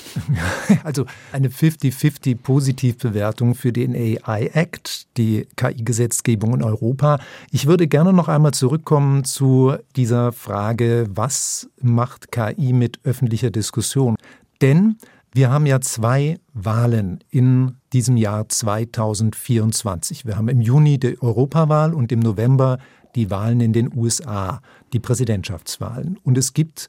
Also 0.84 1.06
eine 1.32 1.48
50-50 1.48 2.36
Positivbewertung 2.42 3.54
für 3.54 3.72
den 3.72 3.94
AI 3.94 4.50
Act, 4.52 5.06
die 5.16 5.46
KI-Gesetzgebung 5.56 6.54
in 6.54 6.62
Europa. 6.62 7.18
Ich 7.50 7.66
würde 7.66 7.86
gerne 7.86 8.12
noch 8.12 8.28
einmal 8.28 8.52
zurückkommen 8.52 9.24
zu 9.24 9.74
dieser 9.96 10.32
Frage, 10.32 11.06
was 11.10 11.68
macht 11.80 12.30
KI 12.30 12.72
mit 12.72 13.00
öffentlicher 13.04 13.50
Diskussion? 13.50 14.16
Denn 14.60 14.96
wir 15.36 15.50
haben 15.50 15.66
ja 15.66 15.82
zwei 15.82 16.38
Wahlen 16.54 17.22
in 17.30 17.76
diesem 17.92 18.16
Jahr 18.16 18.48
2024. 18.48 20.24
Wir 20.24 20.38
haben 20.38 20.48
im 20.48 20.62
Juni 20.62 20.98
die 20.98 21.20
Europawahl 21.20 21.92
und 21.92 22.10
im 22.10 22.20
November 22.20 22.78
die 23.14 23.30
Wahlen 23.30 23.60
in 23.60 23.74
den 23.74 23.94
USA, 23.94 24.62
die 24.94 24.98
Präsidentschaftswahlen. 24.98 26.18
Und 26.24 26.38
es 26.38 26.54
gibt 26.54 26.88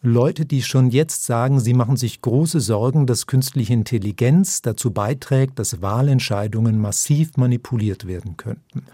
Leute, 0.00 0.46
die 0.46 0.62
schon 0.62 0.88
jetzt 0.88 1.26
sagen, 1.26 1.60
sie 1.60 1.74
machen 1.74 1.98
sich 1.98 2.22
große 2.22 2.60
Sorgen, 2.60 3.06
dass 3.06 3.26
künstliche 3.26 3.74
Intelligenz 3.74 4.62
dazu 4.62 4.90
beiträgt, 4.90 5.58
dass 5.58 5.82
Wahlentscheidungen 5.82 6.78
massiv 6.78 7.36
manipuliert 7.36 8.06
werden 8.06 8.38
könnten. 8.38 8.86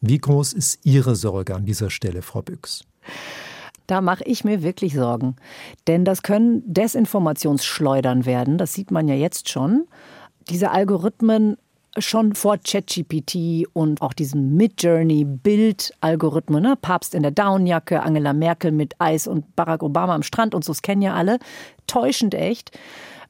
Wie 0.00 0.18
groß 0.18 0.54
ist 0.54 0.80
Ihre 0.82 1.14
Sorge 1.14 1.54
an 1.54 1.66
dieser 1.66 1.90
Stelle, 1.90 2.22
Frau 2.22 2.40
Büchs? 2.40 2.84
Da 3.86 4.00
mache 4.00 4.24
ich 4.24 4.44
mir 4.44 4.62
wirklich 4.62 4.94
Sorgen. 4.94 5.36
Denn 5.86 6.04
das 6.04 6.22
können 6.22 6.62
Desinformationsschleudern 6.66 8.26
werden. 8.26 8.58
Das 8.58 8.74
sieht 8.74 8.90
man 8.90 9.08
ja 9.08 9.14
jetzt 9.14 9.48
schon. 9.48 9.86
Diese 10.48 10.70
Algorithmen 10.70 11.56
schon 11.98 12.34
vor 12.34 12.58
ChatGPT 12.58 13.66
und 13.72 14.02
auch 14.02 14.12
diesem 14.12 14.54
Mid-Journey-Bild-Algorithmen, 14.56 16.62
ne? 16.62 16.76
Papst 16.80 17.14
in 17.14 17.22
der 17.22 17.30
Downjacke, 17.30 18.02
Angela 18.02 18.34
Merkel 18.34 18.72
mit 18.72 19.00
Eis 19.00 19.26
und 19.26 19.56
Barack 19.56 19.82
Obama 19.82 20.14
am 20.14 20.22
Strand 20.22 20.54
und 20.54 20.64
so, 20.64 20.72
das 20.72 20.82
kennen 20.82 21.00
ja 21.02 21.14
alle. 21.14 21.38
Täuschend 21.86 22.34
echt. 22.34 22.78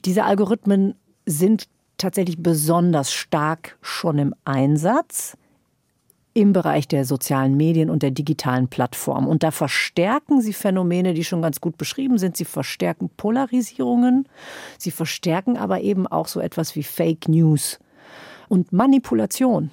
Diese 0.05 0.25
Algorithmen 0.25 0.97
sind 1.27 1.69
tatsächlich 1.99 2.43
besonders 2.43 3.13
stark 3.13 3.79
schon 3.81 4.19
im 4.19 4.35
Einsatz 4.45 5.37
im 6.37 6.53
Bereich 6.53 6.87
der 6.87 7.07
sozialen 7.07 7.57
Medien 7.57 7.89
und 7.89 8.03
der 8.03 8.11
digitalen 8.11 8.69
Plattform. 8.69 9.27
Und 9.27 9.43
da 9.43 9.51
verstärken 9.51 10.43
sie 10.43 10.53
Phänomene, 10.53 11.15
die 11.15 11.25
schon 11.25 11.41
ganz 11.41 11.63
gut 11.63 11.79
beschrieben 11.79 12.19
sind. 12.19 12.37
Sie 12.37 12.45
verstärken 12.45 13.09
Polarisierungen, 13.17 14.29
sie 14.77 14.91
verstärken 14.91 15.57
aber 15.57 15.81
eben 15.81 16.07
auch 16.07 16.29
so 16.29 16.41
etwas 16.41 16.77
wie 16.77 16.83
Fake 16.83 17.27
News 17.27 17.79
und 18.49 18.71
Manipulation. 18.71 19.71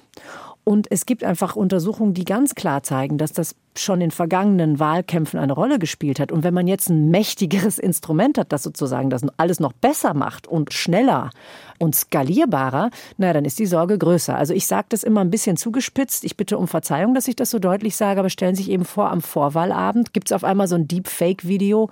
Und 0.64 0.90
es 0.90 1.04
gibt 1.04 1.22
einfach 1.22 1.56
Untersuchungen, 1.56 2.14
die 2.14 2.24
ganz 2.24 2.54
klar 2.54 2.82
zeigen, 2.82 3.18
dass 3.18 3.32
das 3.32 3.54
schon 3.76 4.00
in 4.00 4.10
vergangenen 4.10 4.78
Wahlkämpfen 4.78 5.38
eine 5.38 5.52
Rolle 5.52 5.78
gespielt 5.78 6.18
hat. 6.18 6.32
Und 6.32 6.42
wenn 6.42 6.54
man 6.54 6.66
jetzt 6.66 6.88
ein 6.88 7.10
mächtigeres 7.10 7.78
Instrument 7.78 8.38
hat, 8.38 8.50
das 8.50 8.62
sozusagen 8.62 9.10
das 9.10 9.22
alles 9.36 9.60
noch 9.60 9.74
besser 9.74 10.14
macht 10.14 10.46
und 10.46 10.72
schneller 10.72 11.30
und 11.78 11.94
skalierbarer, 11.94 12.90
na, 13.18 13.32
dann 13.34 13.44
ist 13.44 13.58
die 13.58 13.66
Sorge 13.66 13.98
größer. 13.98 14.36
Also 14.36 14.54
ich 14.54 14.66
sage 14.66 14.86
das 14.88 15.02
immer 15.02 15.20
ein 15.20 15.30
bisschen 15.30 15.58
zugespitzt. 15.58 16.24
Ich 16.24 16.38
bitte 16.38 16.56
um 16.56 16.66
Verzeihung, 16.66 17.14
dass 17.14 17.28
ich 17.28 17.36
das 17.36 17.50
so 17.50 17.58
deutlich 17.58 17.94
sage, 17.94 18.20
aber 18.20 18.30
stellen 18.30 18.54
Sie 18.54 18.62
sich 18.62 18.72
eben 18.72 18.86
vor, 18.86 19.10
am 19.10 19.20
Vorwahlabend 19.20 20.14
gibt 20.14 20.28
es 20.28 20.32
auf 20.32 20.44
einmal 20.44 20.68
so 20.68 20.76
ein 20.76 20.88
Deepfake-Video 20.88 21.90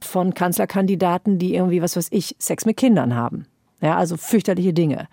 von 0.00 0.34
Kanzlerkandidaten, 0.34 1.40
die 1.40 1.56
irgendwie, 1.56 1.82
was 1.82 1.96
weiß 1.96 2.08
ich, 2.12 2.36
Sex 2.38 2.66
mit 2.66 2.76
Kindern 2.76 3.16
haben. 3.16 3.46
Ja, 3.80 3.96
also 3.96 4.16
fürchterliche 4.16 4.72
Dinge. 4.72 5.08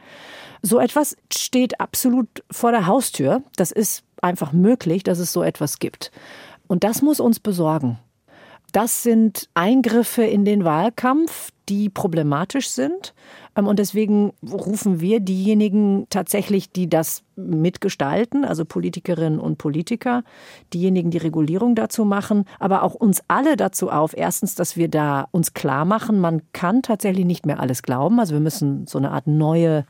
So 0.61 0.79
etwas 0.79 1.15
steht 1.33 1.79
absolut 1.79 2.27
vor 2.51 2.71
der 2.71 2.85
Haustür. 2.85 3.43
Das 3.55 3.71
ist 3.71 4.03
einfach 4.21 4.51
möglich, 4.51 5.03
dass 5.03 5.19
es 5.19 5.31
so 5.31 5.43
etwas 5.43 5.79
gibt. 5.79 6.11
Und 6.67 6.83
das 6.83 7.01
muss 7.01 7.19
uns 7.19 7.39
besorgen. 7.39 7.99
Das 8.71 9.01
sind 9.01 9.49
Eingriffe 9.55 10.23
in 10.23 10.45
den 10.45 10.63
Wahlkampf, 10.63 11.49
die 11.69 11.89
problematisch 11.89 12.69
sind. 12.69 13.13
Ähm, 13.55 13.67
und 13.67 13.79
deswegen 13.79 14.33
rufen 14.47 14.99
wir 14.99 15.19
diejenigen 15.19 16.05
tatsächlich, 16.09 16.71
die 16.71 16.87
das 16.87 17.23
mitgestalten, 17.35 18.45
also 18.45 18.65
Politikerinnen 18.65 19.39
und 19.39 19.57
Politiker, 19.57 20.23
diejenigen, 20.73 21.09
die 21.09 21.17
Regulierung 21.17 21.73
dazu 21.73 22.05
machen, 22.05 22.45
aber 22.59 22.83
auch 22.83 22.93
uns 22.93 23.23
alle 23.27 23.55
dazu 23.55 23.89
auf. 23.89 24.15
Erstens, 24.15 24.55
dass 24.55 24.75
wir 24.75 24.87
da 24.87 25.27
uns 25.31 25.53
klar 25.53 25.85
machen, 25.85 26.19
man 26.19 26.41
kann 26.53 26.81
tatsächlich 26.81 27.25
nicht 27.25 27.45
mehr 27.45 27.59
alles 27.59 27.81
glauben. 27.81 28.19
Also 28.19 28.33
wir 28.33 28.41
müssen 28.41 28.85
so 28.85 28.97
eine 28.97 29.11
Art 29.11 29.25
neue 29.25 29.85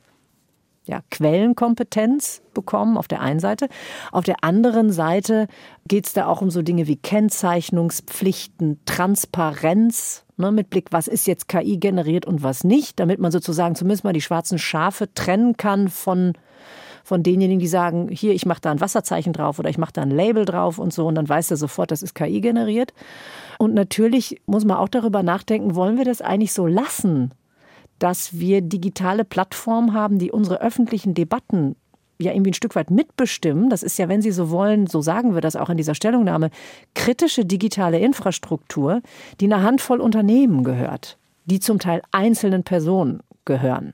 ja, 0.90 1.02
Quellenkompetenz 1.12 2.42
bekommen 2.56 2.98
auf 2.98 3.08
der 3.08 3.22
einen 3.22 3.40
Seite. 3.40 3.70
Auf 4.12 4.24
der 4.24 4.44
anderen 4.44 4.92
Seite 4.92 5.48
geht 5.88 6.08
es 6.08 6.14
da 6.14 6.26
auch 6.26 6.42
um 6.42 6.50
so 6.50 6.64
Dinge 6.64 6.88
wie 6.88 6.96
Kennzeichnungspflichten, 6.96 8.80
Transparenz, 8.86 10.26
ne, 10.38 10.52
mit 10.52 10.72
Blick, 10.72 10.88
was 10.90 11.08
ist 11.08 11.28
jetzt 11.28 11.48
KI 11.48 11.78
generiert 11.78 12.26
und 12.26 12.42
was 12.42 12.64
nicht, 12.64 13.00
damit 13.00 13.20
man 13.20 13.32
sozusagen 13.32 13.76
zumindest 13.76 14.04
mal 14.04 14.14
die 14.14 14.22
schwarzen 14.22 14.58
Schafe 14.58 15.14
trennen 15.14 15.58
kann 15.58 15.90
von 15.90 16.34
von 17.02 17.24
denjenigen, 17.24 17.60
die 17.60 17.68
sagen, 17.68 18.10
hier, 18.10 18.34
ich 18.34 18.46
mache 18.46 18.62
da 18.62 18.70
ein 18.70 18.82
Wasserzeichen 18.82 19.34
drauf 19.34 19.58
oder 19.58 19.70
ich 19.70 19.80
mache 19.80 19.94
da 19.94 20.04
ein 20.04 20.12
Label 20.12 20.46
drauf 20.46 20.78
und 20.78 20.94
so 20.94 21.08
und 21.08 21.16
dann 21.16 21.28
weiß 21.28 21.50
er 21.50 21.58
sofort, 21.58 21.90
das 21.90 22.04
ist 22.04 22.14
KI 22.14 22.40
generiert. 22.40 22.94
Und 23.58 23.74
natürlich 23.74 24.42
muss 24.46 24.64
man 24.64 24.78
auch 24.78 24.90
darüber 24.90 25.24
nachdenken, 25.24 25.74
wollen 25.74 25.98
wir 25.98 26.06
das 26.06 26.22
eigentlich 26.22 26.54
so 26.54 26.68
lassen? 26.68 27.32
Dass 28.00 28.40
wir 28.40 28.62
digitale 28.62 29.26
Plattformen 29.26 29.94
haben, 29.94 30.20
die 30.20 30.32
unsere 30.32 30.62
öffentlichen 30.62 31.14
Debatten 31.14 31.76
ja 32.22 32.34
irgendwie 32.34 32.52
ein 32.52 32.56
Stück 32.56 32.76
weit 32.76 32.92
mitbestimmen. 32.92 33.70
Das 33.70 33.84
ist 33.84 33.98
ja, 33.98 34.10
wenn 34.10 34.22
Sie 34.22 34.32
so 34.32 34.50
wollen, 34.50 34.88
so 34.88 35.02
sagen 35.02 35.34
wir 35.34 35.42
das 35.42 35.56
auch 35.56 35.70
in 35.70 35.78
dieser 35.78 35.96
Stellungnahme, 35.96 36.50
kritische 36.94 37.46
digitale 37.46 38.00
Infrastruktur, 38.00 39.02
die 39.40 39.46
einer 39.46 39.64
Handvoll 39.64 40.02
Unternehmen 40.02 40.64
gehört, 40.64 41.18
die 41.46 41.60
zum 41.60 41.80
Teil 41.80 42.02
einzelnen 42.12 42.64
Personen 42.64 43.22
gehören. 43.46 43.94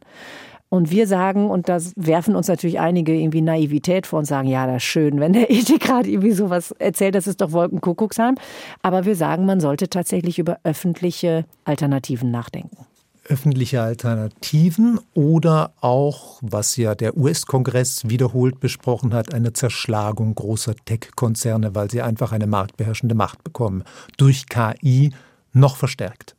Und 0.69 0.89
wir 0.89 1.07
sagen, 1.07 1.49
und 1.49 1.69
da 1.69 1.77
werfen 1.95 2.35
uns 2.35 2.47
natürlich 2.47 2.79
einige 2.79 3.13
irgendwie 3.13 3.41
Naivität 3.41 4.07
vor 4.07 4.19
und 4.19 4.25
sagen, 4.25 4.47
ja, 4.47 4.65
das 4.65 4.77
ist 4.77 4.83
schön, 4.83 5.19
wenn 5.19 5.33
der 5.33 5.51
Ethikrat 5.51 6.07
irgendwie 6.07 6.31
sowas 6.31 6.71
erzählt, 6.79 7.15
das 7.15 7.27
ist 7.27 7.41
doch 7.41 7.51
Wolkenkuckucksheim. 7.51 8.35
Aber 8.81 9.05
wir 9.05 9.15
sagen, 9.15 9.45
man 9.45 9.59
sollte 9.59 9.87
tatsächlich 9.87 10.39
über 10.39 10.59
öffentliche 10.63 11.45
Alternativen 11.63 12.31
nachdenken 12.31 12.87
öffentliche 13.27 13.81
Alternativen 13.81 14.99
oder 15.13 15.73
auch, 15.81 16.39
was 16.41 16.77
ja 16.77 16.95
der 16.95 17.17
US-Kongress 17.17 18.07
wiederholt 18.07 18.59
besprochen 18.59 19.13
hat, 19.13 19.33
eine 19.33 19.53
Zerschlagung 19.53 20.35
großer 20.35 20.75
Tech-Konzerne, 20.85 21.75
weil 21.75 21.89
sie 21.89 22.01
einfach 22.01 22.31
eine 22.31 22.47
marktbeherrschende 22.47 23.15
Macht 23.15 23.43
bekommen, 23.43 23.83
durch 24.17 24.47
KI 24.47 25.11
noch 25.53 25.75
verstärkt. 25.75 26.35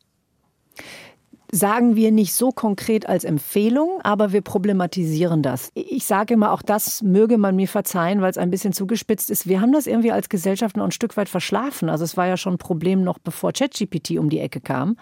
Sagen 1.49 1.95
wir 1.95 2.11
nicht 2.11 2.33
so 2.33 2.51
konkret 2.51 3.07
als 3.07 3.23
Empfehlung, 3.23 4.01
aber 4.03 4.33
wir 4.33 4.41
problematisieren 4.41 5.41
das. 5.41 5.71
Ich 5.75 6.05
sage 6.05 6.33
immer, 6.33 6.51
auch 6.51 6.61
das 6.61 7.01
möge 7.01 7.37
man 7.37 7.55
mir 7.55 7.69
verzeihen, 7.69 8.21
weil 8.21 8.31
es 8.31 8.37
ein 8.37 8.51
bisschen 8.51 8.73
zugespitzt 8.73 9.29
ist. 9.29 9.47
Wir 9.47 9.61
haben 9.61 9.71
das 9.71 9.87
irgendwie 9.87 10.11
als 10.11 10.27
Gesellschaft 10.27 10.75
noch 10.75 10.83
ein 10.83 10.91
Stück 10.91 11.15
weit 11.15 11.29
verschlafen. 11.29 11.89
Also 11.89 12.03
es 12.03 12.17
war 12.17 12.27
ja 12.27 12.35
schon 12.35 12.55
ein 12.55 12.57
Problem 12.57 13.01
noch 13.01 13.17
bevor 13.17 13.53
ChatGPT 13.53 14.11
um 14.19 14.29
die 14.29 14.39
Ecke 14.39 14.59
kam 14.59 14.97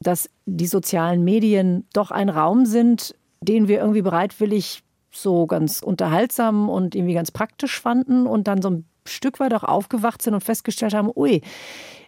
dass 0.00 0.30
die 0.46 0.66
sozialen 0.66 1.24
Medien 1.24 1.86
doch 1.92 2.10
ein 2.10 2.28
Raum 2.28 2.66
sind, 2.66 3.14
den 3.40 3.68
wir 3.68 3.78
irgendwie 3.78 4.02
bereitwillig 4.02 4.82
so 5.10 5.46
ganz 5.46 5.82
unterhaltsam 5.82 6.68
und 6.68 6.94
irgendwie 6.94 7.14
ganz 7.14 7.30
praktisch 7.30 7.80
fanden 7.80 8.26
und 8.26 8.48
dann 8.48 8.62
so 8.62 8.70
ein 8.70 8.84
Stück 9.06 9.40
weit 9.40 9.54
auch 9.54 9.64
aufgewacht 9.64 10.22
sind 10.22 10.34
und 10.34 10.44
festgestellt 10.44 10.94
haben, 10.94 11.10
ui, 11.14 11.40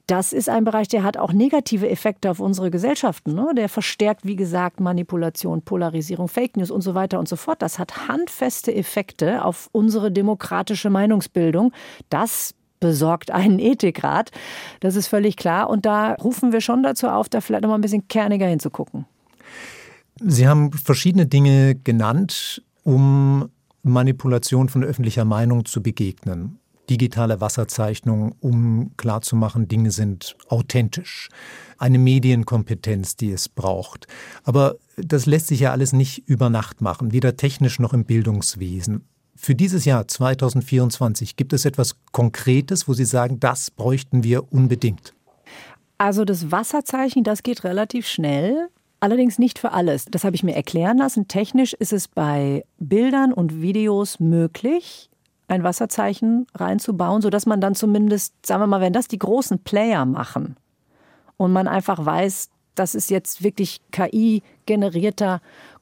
das 0.07 0.33
ist 0.33 0.49
ein 0.49 0.65
Bereich, 0.65 0.89
der 0.89 1.05
hat 1.05 1.17
auch 1.17 1.33
negative 1.33 1.89
Effekte 1.89 2.31
auf 2.31 2.41
unsere 2.41 2.71
Gesellschaften. 2.71 3.33
Ne? 3.35 3.53
Der 3.57 3.69
verstärkt, 3.69 4.27
wie 4.27 4.35
gesagt, 4.35 4.81
Manipulation, 4.81 5.63
Polarisierung, 5.63 6.27
Fake 6.27 6.57
News 6.57 6.73
und 6.73 6.81
so 6.81 6.95
weiter 6.97 7.21
und 7.21 7.29
so 7.29 7.37
fort. 7.37 7.63
Das 7.63 7.79
hat 7.79 8.09
handfeste 8.09 8.75
Effekte 8.75 9.45
auf 9.45 9.69
unsere 9.71 10.11
demokratische 10.11 10.91
Meinungsbildung. 10.91 11.73
Das 12.09 12.55
besorgt 12.81 13.31
einen 13.31 13.59
Ethikrat. 13.59 14.31
Das 14.81 14.97
ist 14.97 15.07
völlig 15.07 15.37
klar. 15.37 15.71
Und 15.71 15.87
da 15.87 16.15
rufen 16.15 16.53
wir 16.53 16.61
schon 16.61 16.83
dazu 16.83 17.09
auf, 17.09 17.29
da 17.29 17.41
vielleicht 17.41 17.63
noch 17.63 17.69
mal 17.69 17.77
ein 17.77 17.83
bisschen 17.83 18.09
kerniger 18.09 18.47
hinzugucken. 18.47 19.07
Sie 20.23 20.49
haben 20.49 20.73
verschiedene 20.73 21.27
Dinge 21.27 21.77
genannt, 21.77 22.63
um 22.83 23.49
Manipulation 23.83 24.69
von 24.69 24.85
öffentlicher 24.85 25.25
Meinung 25.25 25.65
zu 25.65 25.83
begegnen. 25.83 26.59
Digitale 26.91 27.41
Wasserzeichnung, 27.41 28.35
um 28.41 28.91
klarzumachen, 28.97 29.69
Dinge 29.69 29.93
sind 29.93 30.37
authentisch. 30.49 31.29
Eine 31.79 31.99
Medienkompetenz, 31.99 33.17
die 33.17 33.31
es 33.31 33.49
braucht. 33.49 34.09
Aber 34.43 34.75
das 34.97 35.25
lässt 35.25 35.47
sich 35.47 35.61
ja 35.61 35.71
alles 35.71 35.93
nicht 35.93 36.29
über 36.29 36.51
Nacht 36.51 36.81
machen, 36.81 37.13
weder 37.13 37.37
technisch 37.37 37.79
noch 37.79 37.95
im 37.95 38.05
Bildungswesen. 38.05 39.07
Für 39.43 39.55
dieses 39.55 39.87
Jahr 39.87 40.07
2024 40.07 41.35
gibt 41.35 41.55
es 41.55 41.65
etwas 41.65 41.97
Konkretes, 42.13 42.87
wo 42.87 42.93
Sie 42.93 43.07
sagen, 43.07 43.41
das 43.41 43.71
bräuchten 43.71 44.23
wir 44.23 44.53
unbedingt. 44.53 45.15
Also 45.97 46.27
das 46.27 46.53
Wasserzeichen, 46.53 47.25
das 47.25 47.43
geht 47.43 47.65
relativ 47.65 48.07
schnell. 48.07 48.69
Allerdings 49.01 49.39
nicht 49.39 49.59
für 49.59 49.73
alles. 49.73 50.05
Das 50.11 50.25
habe 50.25 50.37
ich 50.37 50.43
mir 50.43 50.55
erklären 50.55 50.99
lassen. 50.99 51.27
Technisch 51.27 51.73
ist 51.73 51.95
es 51.95 52.07
bei 52.07 52.67
Bildern 52.79 53.33
und 53.33 53.63
Videos 53.63 54.21
möglich, 54.21 55.09
ein 55.49 55.65
Wasserzeichen 55.65 56.47
reinzubauen, 56.55 57.23
sodass 57.23 57.47
man 57.47 57.63
dann 57.63 57.75
zumindest, 57.75 58.35
sagen 58.45 58.61
wir 58.61 58.67
mal, 58.67 58.83
wenn 58.83 58.93
das 58.93 59.09
die 59.09 59.19
großen 59.19 59.61
Player 59.61 60.05
machen 60.05 60.57
und 61.39 61.55
man 61.55 61.67
einfach 61.67 62.05
weiß, 62.05 62.51
das 62.75 62.95
ist 62.95 63.11
jetzt 63.11 63.43
wirklich 63.43 63.81
KI-generierter 63.91 65.41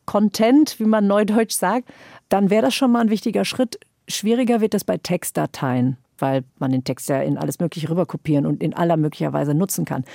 Content, 0.08 0.80
wie 0.80 0.86
man 0.86 1.06
neudeutsch 1.06 1.52
sagt, 1.52 1.90
dann 2.30 2.48
wäre 2.48 2.62
das 2.62 2.74
schon 2.74 2.90
mal 2.90 3.00
ein 3.00 3.10
wichtiger 3.10 3.44
Schritt. 3.44 3.78
Schwieriger 4.08 4.62
wird 4.62 4.72
das 4.72 4.82
bei 4.82 4.96
Textdateien, 4.96 5.98
weil 6.16 6.44
man 6.58 6.72
den 6.72 6.82
Text 6.82 7.10
ja 7.10 7.20
in 7.20 7.36
alles 7.36 7.58
Mögliche 7.58 7.90
rüberkopieren 7.90 8.46
und 8.46 8.62
in 8.62 8.72
aller 8.72 8.96
möglicher 8.96 9.34
Weise 9.34 9.52
nutzen 9.52 9.84
kann. 9.84 10.06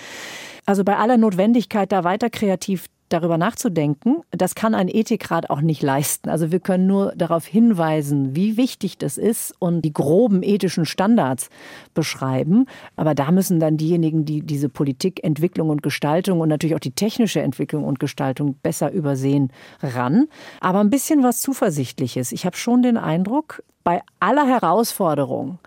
Also 0.66 0.84
bei 0.84 0.98
aller 0.98 1.18
Notwendigkeit, 1.18 1.92
da 1.92 2.04
weiter 2.04 2.32
kreativ 2.32 2.88
darüber 3.10 3.38
nachzudenken. 3.38 4.22
Das 4.32 4.56
kann 4.56 4.74
ein 4.74 4.88
Ethikrat 4.88 5.50
auch 5.50 5.62
nicht 5.62 5.82
leisten. 5.84 6.30
Also 6.30 6.52
wir 6.52 6.60
können 6.60 6.88
nur 6.88 7.14
darauf 7.16 7.46
hinweisen, 7.46 8.36
wie 8.36 8.58
wichtig 8.58 8.98
das 8.98 9.18
ist 9.18 9.54
und 9.60 9.84
die 9.84 9.94
groben 9.94 10.42
ethischen 10.44 10.86
Standards 10.86 11.50
beschreiben. 11.94 12.66
Aber 12.96 13.14
da 13.14 13.32
müssen 13.32 13.60
dann 13.60 13.78
diejenigen, 13.78 14.26
die 14.26 14.42
diese 14.42 14.70
Politikentwicklung 14.70 15.70
und 15.70 15.84
Gestaltung 15.84 16.40
und 16.40 16.50
natürlich 16.50 16.76
auch 16.76 16.80
die 16.80 16.92
technische 16.92 17.42
Entwicklung 17.42 17.84
und 17.84 18.00
Gestaltung 18.00 18.56
besser 18.64 18.92
übersehen, 18.92 19.52
ran. 19.82 20.28
Aber 20.60 20.80
ein 20.80 20.90
bisschen 20.90 21.24
was 21.24 21.42
Zuversichtliches. 21.42 22.32
Ich 22.32 22.46
habe 22.46 22.58
schon 22.58 22.82
den 22.82 22.98
Eindruck, 22.98 23.64
bei 23.84 24.02
aller 24.20 24.48
Herausforderung, 24.48 25.60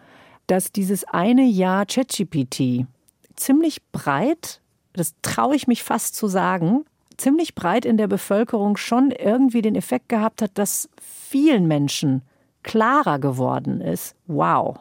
dass 0.46 0.72
dieses 0.72 1.04
eine 1.04 1.44
Jahr 1.44 1.86
ChatGPT 1.86 2.86
ziemlich 3.34 3.82
breit, 3.92 4.60
das 4.94 5.14
traue 5.22 5.56
ich 5.56 5.66
mich 5.66 5.82
fast 5.82 6.14
zu 6.14 6.26
sagen, 6.26 6.84
ziemlich 7.16 7.54
breit 7.54 7.84
in 7.84 7.96
der 7.96 8.08
Bevölkerung 8.08 8.76
schon 8.76 9.10
irgendwie 9.10 9.62
den 9.62 9.74
Effekt 9.74 10.08
gehabt 10.08 10.42
hat, 10.42 10.52
dass 10.54 10.88
vielen 11.00 11.66
Menschen 11.66 12.22
klarer 12.62 13.18
geworden 13.18 13.80
ist, 13.80 14.16
wow, 14.26 14.78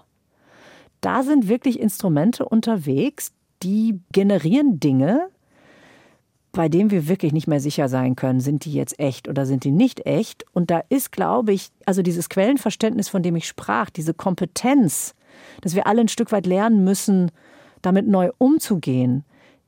da 1.01 1.23
sind 1.23 1.47
wirklich 1.47 1.79
Instrumente 1.79 2.45
unterwegs, 2.45 3.31
die 3.61 3.99
generieren 4.11 4.79
Dinge, 4.79 5.27
bei 6.51 6.69
denen 6.69 6.89
wir 6.89 7.07
wirklich 7.07 7.33
nicht 7.33 7.47
mehr 7.47 7.59
sicher 7.59 7.89
sein 7.89 8.15
können, 8.15 8.39
sind 8.39 8.65
die 8.65 8.73
jetzt 8.73 8.99
echt 8.99 9.27
oder 9.27 9.45
sind 9.45 9.65
die 9.65 9.71
nicht 9.71 10.05
echt. 10.05 10.45
Und 10.53 10.71
da 10.71 10.81
ist, 10.89 11.11
glaube 11.11 11.53
ich, 11.53 11.69
also 11.85 12.01
dieses 12.01 12.29
Quellenverständnis, 12.29 13.09
von 13.09 13.21
dem 13.21 13.35
ich 13.35 13.47
sprach, 13.47 13.89
diese 13.89 14.13
Kompetenz, 14.13 15.13
dass 15.61 15.75
wir 15.75 15.85
alle 15.85 16.01
ein 16.01 16.07
Stück 16.07 16.31
weit 16.31 16.47
lernen 16.47 16.83
müssen, 16.83 17.29
damit 17.81 18.07
neu 18.07 18.31
umzugehen, 18.37 19.25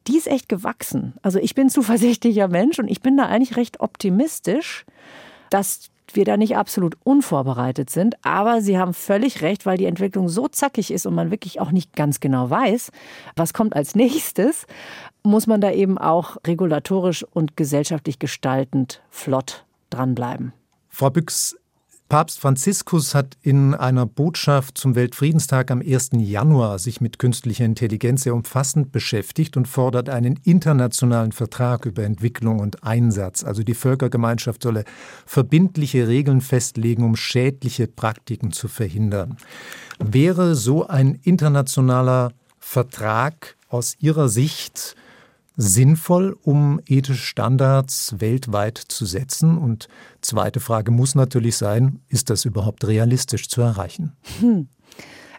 die 0.07 0.17
ist 0.17 0.27
echt 0.27 0.49
gewachsen. 0.49 1.13
Also 1.21 1.39
ich 1.39 1.55
bin 1.55 1.69
zuversichtlicher 1.69 2.47
Mensch 2.47 2.79
und 2.79 2.87
ich 2.87 3.01
bin 3.01 3.17
da 3.17 3.25
eigentlich 3.25 3.57
recht 3.57 3.79
optimistisch, 3.79 4.85
dass 5.49 5.89
wir 6.13 6.25
da 6.25 6.37
nicht 6.37 6.55
absolut 6.55 6.95
unvorbereitet 7.03 7.89
sind. 7.89 8.15
Aber 8.23 8.61
Sie 8.61 8.77
haben 8.77 8.93
völlig 8.93 9.41
recht, 9.41 9.65
weil 9.65 9.77
die 9.77 9.85
Entwicklung 9.85 10.29
so 10.29 10.47
zackig 10.47 10.91
ist 10.91 11.05
und 11.05 11.13
man 11.13 11.31
wirklich 11.31 11.59
auch 11.59 11.71
nicht 11.71 11.95
ganz 11.95 12.19
genau 12.19 12.49
weiß, 12.49 12.91
was 13.35 13.53
kommt 13.53 13.75
als 13.75 13.95
nächstes, 13.95 14.65
muss 15.23 15.47
man 15.47 15.61
da 15.61 15.71
eben 15.71 15.97
auch 15.97 16.37
regulatorisch 16.45 17.23
und 17.23 17.57
gesellschaftlich 17.57 18.19
gestaltend 18.19 19.01
flott 19.09 19.65
dranbleiben. 19.89 20.53
Frau 20.89 21.09
Büchs, 21.09 21.57
Papst 22.09 22.39
Franziskus 22.39 23.13
hat 23.13 23.35
in 23.41 23.73
einer 23.73 24.05
Botschaft 24.05 24.77
zum 24.77 24.95
Weltfriedenstag 24.95 25.71
am 25.71 25.81
1. 25.81 26.11
Januar 26.13 26.79
sich 26.79 27.01
mit 27.01 27.19
künstlicher 27.19 27.65
Intelligenz 27.65 28.23
sehr 28.23 28.33
umfassend 28.33 28.93
beschäftigt 28.93 29.57
und 29.57 29.67
fordert 29.67 30.07
einen 30.07 30.39
internationalen 30.45 31.33
Vertrag 31.33 31.85
über 31.85 32.03
Entwicklung 32.03 32.59
und 32.59 32.81
Einsatz. 32.85 33.43
Also 33.43 33.61
die 33.61 33.73
Völkergemeinschaft 33.73 34.63
solle 34.63 34.85
verbindliche 35.25 36.07
Regeln 36.07 36.39
festlegen, 36.39 37.03
um 37.03 37.17
schädliche 37.17 37.87
Praktiken 37.87 38.53
zu 38.53 38.69
verhindern. 38.69 39.36
Wäre 39.99 40.55
so 40.55 40.88
ein 40.88 41.19
internationaler 41.23 42.32
Vertrag 42.58 43.58
aus 43.67 43.95
Ihrer 43.99 44.29
Sicht 44.29 44.95
sinnvoll, 45.58 46.38
um 46.43 46.80
ethische 46.86 47.26
Standards 47.26 48.15
weltweit 48.20 48.78
zu 48.78 49.06
setzen? 49.06 49.58
Und 49.58 49.89
zweite 50.22 50.60
Frage 50.60 50.91
muss 50.91 51.15
natürlich 51.15 51.58
sein, 51.58 52.00
ist 52.08 52.30
das 52.30 52.46
überhaupt 52.46 52.88
realistisch 52.88 53.50
zu 53.50 53.62
erreichen? 53.62 54.15
Hm. 54.39 54.70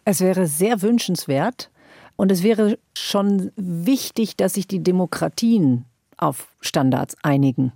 Es 0.04 0.20
wäre 0.20 0.46
sehr 0.46 0.82
wünschenswert 0.82 1.70
und 2.16 2.32
es 2.32 2.42
wäre 2.42 2.78
schon 2.96 3.52
wichtig, 3.56 4.36
dass 4.36 4.54
sich 4.54 4.66
die 4.66 4.82
Demokratien 4.82 5.84
auf 6.16 6.48
Standards 6.60 7.16
einigen. 7.22 7.72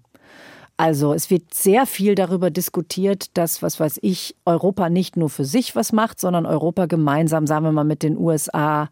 Also 0.77 1.13
es 1.13 1.31
wird 1.31 1.55
sehr 1.55 1.87
viel 1.87 2.15
darüber 2.15 2.51
diskutiert, 2.51 3.37
dass, 3.37 3.63
was 3.63 3.79
weiß 3.79 4.01
ich, 4.03 4.35
Europa 4.45 4.89
nicht 4.89 5.17
nur 5.17 5.31
für 5.31 5.45
sich 5.45 5.77
was 5.77 5.93
macht, 5.93 6.19
sondern 6.19 6.47
Europa 6.47 6.87
gemeinsam, 6.87 7.47
sagen 7.47 7.65
wir 7.65 7.73
mal, 7.73 7.85
mit 7.85 8.03
den 8.03 8.19
USA, 8.19 8.89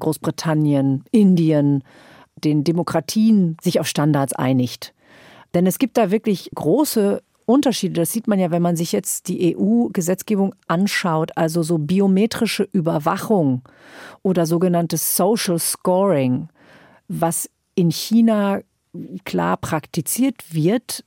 Großbritannien, 0.00 1.04
Indien, 1.12 1.84
den 2.44 2.64
Demokratien 2.64 3.56
sich 3.62 3.80
auf 3.80 3.86
Standards 3.86 4.32
einigt. 4.32 4.94
Denn 5.54 5.66
es 5.66 5.78
gibt 5.78 5.96
da 5.96 6.10
wirklich 6.10 6.50
große 6.54 7.22
Unterschiede. 7.44 7.94
Das 7.94 8.12
sieht 8.12 8.26
man 8.28 8.38
ja, 8.38 8.50
wenn 8.50 8.62
man 8.62 8.76
sich 8.76 8.92
jetzt 8.92 9.28
die 9.28 9.56
EU-Gesetzgebung 9.56 10.54
anschaut, 10.68 11.36
also 11.36 11.62
so 11.62 11.78
biometrische 11.78 12.68
Überwachung 12.72 13.62
oder 14.22 14.46
sogenanntes 14.46 15.16
Social 15.16 15.58
Scoring, 15.58 16.48
was 17.08 17.50
in 17.74 17.90
China 17.90 18.60
klar 19.24 19.56
praktiziert 19.56 20.54
wird, 20.54 21.04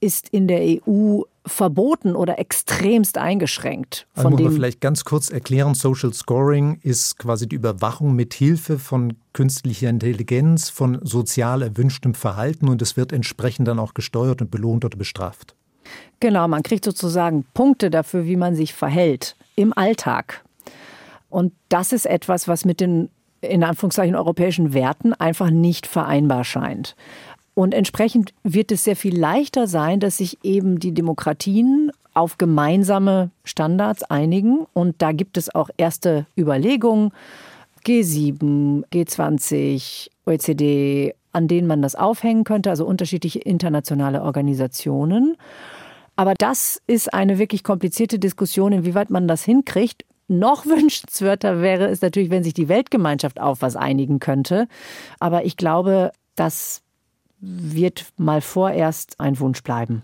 ist 0.00 0.28
in 0.28 0.48
der 0.48 0.80
EU 0.86 1.22
verboten 1.46 2.16
oder 2.16 2.38
extremst 2.38 3.18
eingeschränkt. 3.18 4.06
Von 4.14 4.26
also 4.26 4.30
muss 4.30 4.42
man 4.44 4.52
vielleicht 4.52 4.80
ganz 4.80 5.04
kurz 5.04 5.30
erklären, 5.30 5.74
Social 5.74 6.12
Scoring 6.12 6.78
ist 6.82 7.18
quasi 7.18 7.48
die 7.48 7.56
Überwachung 7.56 8.14
mit 8.14 8.32
Hilfe 8.34 8.78
von 8.78 9.14
künstlicher 9.32 9.90
Intelligenz, 9.90 10.70
von 10.70 11.00
sozial 11.02 11.62
erwünschtem 11.62 12.14
Verhalten 12.14 12.68
und 12.68 12.80
es 12.80 12.96
wird 12.96 13.12
entsprechend 13.12 13.68
dann 13.68 13.78
auch 13.78 13.94
gesteuert 13.94 14.40
und 14.40 14.50
belohnt 14.50 14.84
oder 14.84 14.96
bestraft. 14.96 15.54
Genau, 16.20 16.48
man 16.48 16.62
kriegt 16.62 16.84
sozusagen 16.84 17.44
Punkte 17.52 17.90
dafür, 17.90 18.24
wie 18.24 18.36
man 18.36 18.54
sich 18.54 18.72
verhält 18.72 19.36
im 19.54 19.76
Alltag. 19.76 20.44
Und 21.28 21.52
das 21.68 21.92
ist 21.92 22.06
etwas, 22.06 22.48
was 22.48 22.64
mit 22.64 22.80
den 22.80 23.10
in 23.40 23.62
Anführungszeichen 23.62 24.16
europäischen 24.16 24.72
Werten 24.72 25.12
einfach 25.12 25.50
nicht 25.50 25.86
vereinbar 25.86 26.44
scheint. 26.44 26.96
Und 27.54 27.72
entsprechend 27.72 28.34
wird 28.42 28.72
es 28.72 28.84
sehr 28.84 28.96
viel 28.96 29.18
leichter 29.18 29.66
sein, 29.66 30.00
dass 30.00 30.16
sich 30.16 30.38
eben 30.42 30.80
die 30.80 30.92
Demokratien 30.92 31.92
auf 32.12 32.38
gemeinsame 32.38 33.30
Standards 33.44 34.02
einigen. 34.04 34.66
Und 34.72 35.02
da 35.02 35.12
gibt 35.12 35.36
es 35.36 35.54
auch 35.54 35.70
erste 35.76 36.26
Überlegungen, 36.36 37.10
G7, 37.84 38.84
G20, 38.92 40.08
OECD, 40.26 41.14
an 41.32 41.48
denen 41.48 41.66
man 41.66 41.82
das 41.82 41.94
aufhängen 41.94 42.44
könnte, 42.44 42.70
also 42.70 42.86
unterschiedliche 42.86 43.40
internationale 43.40 44.22
Organisationen. 44.22 45.36
Aber 46.16 46.34
das 46.34 46.80
ist 46.86 47.12
eine 47.12 47.38
wirklich 47.38 47.64
komplizierte 47.64 48.18
Diskussion, 48.18 48.72
inwieweit 48.72 49.10
man 49.10 49.28
das 49.28 49.44
hinkriegt. 49.44 50.04
Noch 50.28 50.64
wünschenswerter 50.66 51.60
wäre 51.60 51.86
es 51.88 52.00
natürlich, 52.00 52.30
wenn 52.30 52.44
sich 52.44 52.54
die 52.54 52.68
Weltgemeinschaft 52.68 53.40
auf 53.40 53.62
was 53.62 53.76
einigen 53.76 54.18
könnte. 54.18 54.66
Aber 55.20 55.44
ich 55.44 55.56
glaube, 55.56 56.12
dass 56.36 56.83
wird 57.44 58.06
mal 58.16 58.40
vorerst 58.40 59.20
ein 59.20 59.38
Wunsch 59.38 59.62
bleiben. 59.62 60.02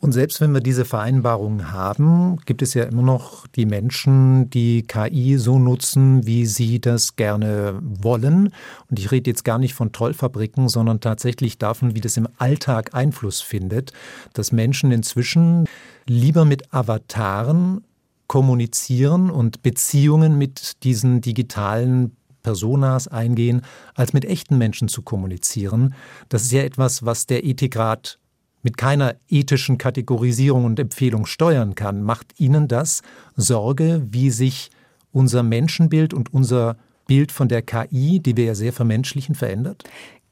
Und 0.00 0.12
selbst 0.12 0.40
wenn 0.40 0.52
wir 0.52 0.60
diese 0.60 0.84
Vereinbarungen 0.84 1.72
haben, 1.72 2.38
gibt 2.46 2.62
es 2.62 2.74
ja 2.74 2.84
immer 2.84 3.02
noch 3.02 3.48
die 3.48 3.66
Menschen, 3.66 4.48
die 4.48 4.82
KI 4.82 5.38
so 5.38 5.58
nutzen, 5.58 6.24
wie 6.24 6.46
sie 6.46 6.80
das 6.80 7.16
gerne 7.16 7.80
wollen. 7.82 8.50
Und 8.88 8.98
ich 8.98 9.10
rede 9.10 9.30
jetzt 9.30 9.44
gar 9.44 9.58
nicht 9.58 9.74
von 9.74 9.90
Trollfabriken, 9.90 10.68
sondern 10.68 11.00
tatsächlich 11.00 11.58
davon, 11.58 11.96
wie 11.96 12.00
das 12.00 12.16
im 12.16 12.28
Alltag 12.38 12.94
Einfluss 12.94 13.40
findet, 13.40 13.92
dass 14.34 14.52
Menschen 14.52 14.92
inzwischen 14.92 15.66
lieber 16.06 16.44
mit 16.44 16.72
Avataren 16.72 17.82
kommunizieren 18.28 19.30
und 19.30 19.62
Beziehungen 19.62 20.38
mit 20.38 20.84
diesen 20.84 21.22
digitalen 21.22 22.14
Personas 22.42 23.08
eingehen, 23.08 23.62
als 23.94 24.12
mit 24.12 24.24
echten 24.24 24.58
Menschen 24.58 24.88
zu 24.88 25.02
kommunizieren. 25.02 25.94
Das 26.28 26.42
ist 26.42 26.52
ja 26.52 26.62
etwas, 26.62 27.04
was 27.04 27.26
der 27.26 27.44
Ethikrat 27.44 28.18
mit 28.62 28.76
keiner 28.76 29.14
ethischen 29.28 29.78
Kategorisierung 29.78 30.64
und 30.64 30.80
Empfehlung 30.80 31.26
steuern 31.26 31.74
kann. 31.74 32.02
Macht 32.02 32.38
Ihnen 32.38 32.68
das 32.68 33.02
Sorge, 33.36 34.06
wie 34.10 34.30
sich 34.30 34.70
unser 35.12 35.42
Menschenbild 35.42 36.12
und 36.12 36.34
unser 36.34 36.76
Bild 37.06 37.32
von 37.32 37.48
der 37.48 37.62
KI, 37.62 38.20
die 38.20 38.36
wir 38.36 38.44
ja 38.44 38.54
sehr 38.54 38.72
vermenschlichen, 38.72 39.34
verändert? 39.34 39.84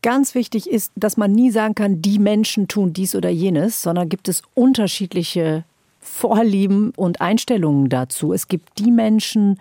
Ganz 0.02 0.34
wichtig 0.34 0.70
ist, 0.70 0.92
dass 0.94 1.16
man 1.16 1.32
nie 1.32 1.50
sagen 1.50 1.74
kann, 1.74 2.02
die 2.02 2.18
Menschen 2.18 2.68
tun 2.68 2.92
dies 2.92 3.14
oder 3.14 3.30
jenes, 3.30 3.82
sondern 3.82 4.08
gibt 4.08 4.28
es 4.28 4.42
unterschiedliche 4.54 5.64
Vorlieben 5.98 6.92
und 6.94 7.20
Einstellungen 7.20 7.88
dazu. 7.88 8.32
Es 8.32 8.46
gibt 8.46 8.78
die 8.78 8.92
Menschen, 8.92 9.58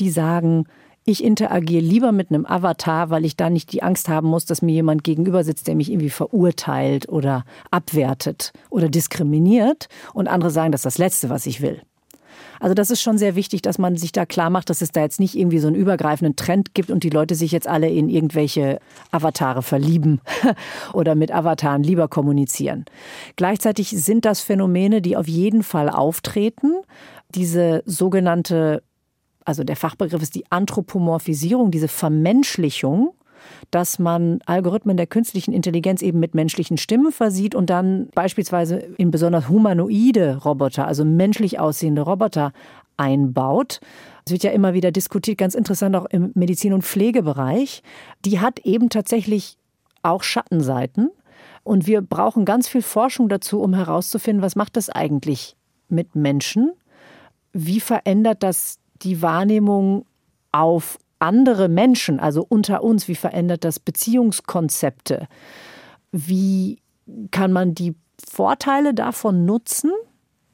die 0.00 0.10
sagen, 0.10 0.66
ich 1.04 1.22
interagiere 1.22 1.82
lieber 1.82 2.12
mit 2.12 2.30
einem 2.30 2.46
Avatar, 2.46 3.10
weil 3.10 3.24
ich 3.24 3.36
da 3.36 3.50
nicht 3.50 3.72
die 3.72 3.82
Angst 3.82 4.08
haben 4.08 4.28
muss, 4.28 4.46
dass 4.46 4.62
mir 4.62 4.72
jemand 4.72 5.04
gegenüber 5.04 5.44
sitzt, 5.44 5.66
der 5.68 5.74
mich 5.74 5.90
irgendwie 5.90 6.10
verurteilt 6.10 7.08
oder 7.08 7.44
abwertet 7.70 8.52
oder 8.70 8.88
diskriminiert. 8.88 9.88
Und 10.14 10.28
andere 10.28 10.50
sagen, 10.50 10.72
das 10.72 10.80
ist 10.80 10.86
das 10.86 10.98
Letzte, 10.98 11.28
was 11.28 11.46
ich 11.46 11.60
will. 11.60 11.82
Also 12.60 12.74
das 12.74 12.90
ist 12.90 13.02
schon 13.02 13.18
sehr 13.18 13.34
wichtig, 13.34 13.62
dass 13.62 13.78
man 13.78 13.96
sich 13.96 14.12
da 14.12 14.24
klar 14.24 14.48
macht, 14.48 14.70
dass 14.70 14.80
es 14.80 14.90
da 14.90 15.02
jetzt 15.02 15.20
nicht 15.20 15.36
irgendwie 15.36 15.58
so 15.58 15.66
einen 15.66 15.76
übergreifenden 15.76 16.36
Trend 16.36 16.74
gibt 16.74 16.90
und 16.90 17.02
die 17.02 17.10
Leute 17.10 17.34
sich 17.34 17.52
jetzt 17.52 17.68
alle 17.68 17.90
in 17.90 18.08
irgendwelche 18.08 18.78
Avatare 19.10 19.62
verlieben 19.62 20.20
oder 20.92 21.14
mit 21.14 21.30
Avataren 21.32 21.82
lieber 21.82 22.08
kommunizieren. 22.08 22.86
Gleichzeitig 23.36 23.90
sind 23.90 24.24
das 24.24 24.40
Phänomene, 24.40 25.02
die 25.02 25.16
auf 25.16 25.28
jeden 25.28 25.62
Fall 25.62 25.90
auftreten. 25.90 26.72
Diese 27.34 27.82
sogenannte, 27.84 28.82
also 29.44 29.64
der 29.64 29.76
Fachbegriff 29.76 30.22
ist 30.22 30.34
die 30.34 30.44
Anthropomorphisierung, 30.50 31.70
diese 31.70 31.88
Vermenschlichung 31.88 33.14
dass 33.70 33.98
man 33.98 34.40
Algorithmen 34.46 34.96
der 34.96 35.06
künstlichen 35.06 35.52
Intelligenz 35.52 36.02
eben 36.02 36.20
mit 36.20 36.34
menschlichen 36.34 36.76
Stimmen 36.76 37.12
versieht 37.12 37.54
und 37.54 37.70
dann 37.70 38.08
beispielsweise 38.14 38.76
in 38.76 39.10
besonders 39.10 39.48
humanoide 39.48 40.38
Roboter, 40.44 40.86
also 40.86 41.04
menschlich 41.04 41.58
aussehende 41.58 42.02
Roboter 42.02 42.52
einbaut. 42.96 43.80
Es 44.24 44.32
wird 44.32 44.44
ja 44.44 44.52
immer 44.52 44.74
wieder 44.74 44.92
diskutiert, 44.92 45.38
ganz 45.38 45.54
interessant 45.54 45.96
auch 45.96 46.06
im 46.06 46.32
Medizin- 46.34 46.72
und 46.72 46.82
Pflegebereich. 46.82 47.82
Die 48.24 48.40
hat 48.40 48.60
eben 48.60 48.88
tatsächlich 48.88 49.58
auch 50.02 50.22
Schattenseiten. 50.22 51.10
Und 51.62 51.86
wir 51.86 52.02
brauchen 52.02 52.44
ganz 52.44 52.68
viel 52.68 52.82
Forschung 52.82 53.28
dazu, 53.28 53.60
um 53.60 53.74
herauszufinden, 53.74 54.42
was 54.42 54.54
macht 54.54 54.76
das 54.76 54.90
eigentlich 54.90 55.56
mit 55.88 56.14
Menschen? 56.14 56.72
Wie 57.52 57.80
verändert 57.80 58.42
das 58.42 58.78
die 59.04 59.22
Wahrnehmung 59.22 60.06
auf 60.52 60.98
andere 61.18 61.68
Menschen, 61.68 62.20
also 62.20 62.44
unter 62.46 62.82
uns, 62.82 63.08
wie 63.08 63.14
verändert 63.14 63.64
das 63.64 63.80
Beziehungskonzepte? 63.80 65.28
Wie 66.12 66.80
kann 67.30 67.52
man 67.52 67.74
die 67.74 67.94
Vorteile 68.30 68.94
davon 68.94 69.44
nutzen? 69.44 69.90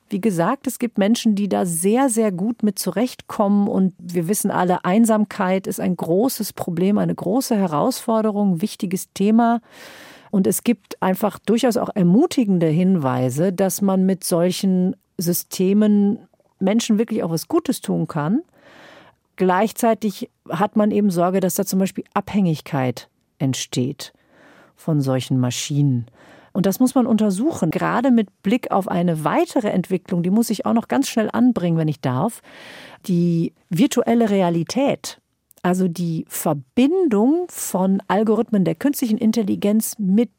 Wie 0.09 0.21
gesagt, 0.21 0.67
es 0.67 0.79
gibt 0.79 0.99
Menschen, 0.99 1.35
die 1.35 1.49
da 1.49 1.65
sehr, 1.67 2.09
sehr 2.09 2.33
gut 2.33 2.63
mit 2.63 2.79
zurechtkommen. 2.79 3.69
Und 3.69 3.95
wir 4.01 4.27
wissen 4.27 4.51
alle, 4.51 4.85
Einsamkeit 4.85 5.67
ist 5.67 5.81
ein 5.81 5.97
großes 5.97 6.53
Problem, 6.53 6.99
eine 6.99 7.15
große 7.15 7.57
Herausforderung, 7.57 8.61
wichtiges 8.61 9.13
Thema. 9.13 9.61
Und 10.31 10.47
es 10.47 10.65
gibt 10.65 11.01
einfach 11.03 11.39
durchaus 11.39 11.77
auch 11.77 11.91
ermutigende 11.95 12.67
Hinweise, 12.67 13.53
dass 13.53 13.83
man 13.83 14.05
mit 14.05 14.25
solchen 14.25 14.97
Systemen 15.17 16.19
Menschen 16.61 16.99
wirklich 16.99 17.23
auch 17.23 17.31
was 17.31 17.49
Gutes 17.49 17.81
tun 17.81 18.07
kann. 18.07 18.43
Gleichzeitig 19.37 20.31
hat 20.49 20.77
man 20.77 20.91
eben 20.91 21.11
Sorge, 21.11 21.41
dass 21.41 21.55
da 21.55 21.65
zum 21.65 21.79
Beispiel 21.79 22.05
Abhängigkeit 22.15 23.09
entsteht 23.39 24.13
von 24.77 25.01
solchen 25.01 25.39
Maschinen. 25.39 26.07
Und 26.53 26.67
das 26.67 26.81
muss 26.81 26.95
man 26.95 27.07
untersuchen, 27.07 27.71
gerade 27.71 28.11
mit 28.11 28.43
Blick 28.43 28.71
auf 28.71 28.89
eine 28.89 29.25
weitere 29.25 29.69
Entwicklung, 29.69 30.23
die 30.23 30.31
muss 30.31 30.51
ich 30.51 30.67
auch 30.67 30.73
noch 30.73 30.89
ganz 30.89 31.09
schnell 31.09 31.31
anbringen, 31.33 31.79
wenn 31.79 31.89
ich 31.89 32.01
darf. 32.01 32.43
Die 33.07 33.55
virtuelle 33.69 34.31
Realität, 34.31 35.21
also 35.63 35.87
die 35.87 36.25
Verbindung 36.29 37.47
von 37.49 38.03
Algorithmen 38.09 38.65
der 38.65 38.75
künstlichen 38.75 39.19
Intelligenz 39.19 39.97
mit 39.99 40.31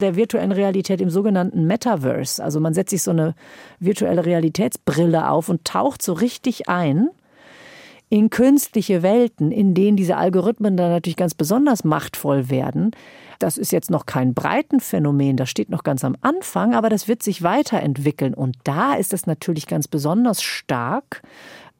der 0.00 0.16
virtuellen 0.16 0.52
Realität 0.52 1.00
im 1.00 1.10
sogenannten 1.10 1.66
Metaverse. 1.66 2.42
Also 2.42 2.60
man 2.60 2.74
setzt 2.74 2.90
sich 2.90 3.02
so 3.02 3.10
eine 3.10 3.34
virtuelle 3.78 4.24
Realitätsbrille 4.24 5.28
auf 5.28 5.48
und 5.48 5.64
taucht 5.64 6.02
so 6.02 6.12
richtig 6.12 6.68
ein 6.68 7.08
in 8.10 8.28
künstliche 8.28 9.02
Welten, 9.02 9.52
in 9.52 9.72
denen 9.72 9.96
diese 9.96 10.16
Algorithmen 10.16 10.76
dann 10.76 10.90
natürlich 10.90 11.16
ganz 11.16 11.34
besonders 11.34 11.84
machtvoll 11.84 12.50
werden. 12.50 12.90
Das 13.38 13.56
ist 13.56 13.70
jetzt 13.70 13.88
noch 13.88 14.04
kein 14.04 14.34
Breitenphänomen, 14.34 15.36
das 15.36 15.48
steht 15.48 15.70
noch 15.70 15.84
ganz 15.84 16.04
am 16.04 16.16
Anfang, 16.20 16.74
aber 16.74 16.90
das 16.90 17.06
wird 17.06 17.22
sich 17.22 17.42
weiterentwickeln. 17.42 18.34
Und 18.34 18.56
da 18.64 18.94
ist 18.94 19.14
es 19.14 19.26
natürlich 19.26 19.68
ganz 19.68 19.86
besonders 19.86 20.42
stark, 20.42 21.22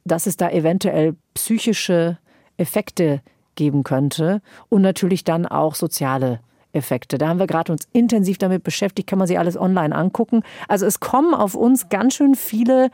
dass 0.05 0.27
es 0.27 0.37
da 0.37 0.49
eventuell 0.49 1.17
psychische 1.35 2.19
Effekte 2.57 3.21
geben 3.57 3.83
könnte 3.83 4.41
und 4.69 4.83
natürlich 4.83 5.25
dann 5.25 5.47
auch 5.47 5.75
soziale 5.75 6.41
Effekte. 6.73 7.19
Da 7.19 7.29
haben 7.29 7.39
wir 7.39 7.47
gerade 7.47 7.73
uns 7.73 7.89
intensiv 7.93 8.39
damit 8.39 8.63
beschäftigt, 8.63 9.09
kann 9.09 9.19
man 9.19 9.29
sich 9.29 9.39
alles 9.39 9.57
online 9.57 9.95
angucken. 9.95 10.43
Also 10.69 10.87
es 10.87 11.01
kommen 11.01 11.35
auf 11.35 11.55
uns 11.55 11.89
ganz 11.89 12.15
schön 12.15 12.35
viele 12.35 12.91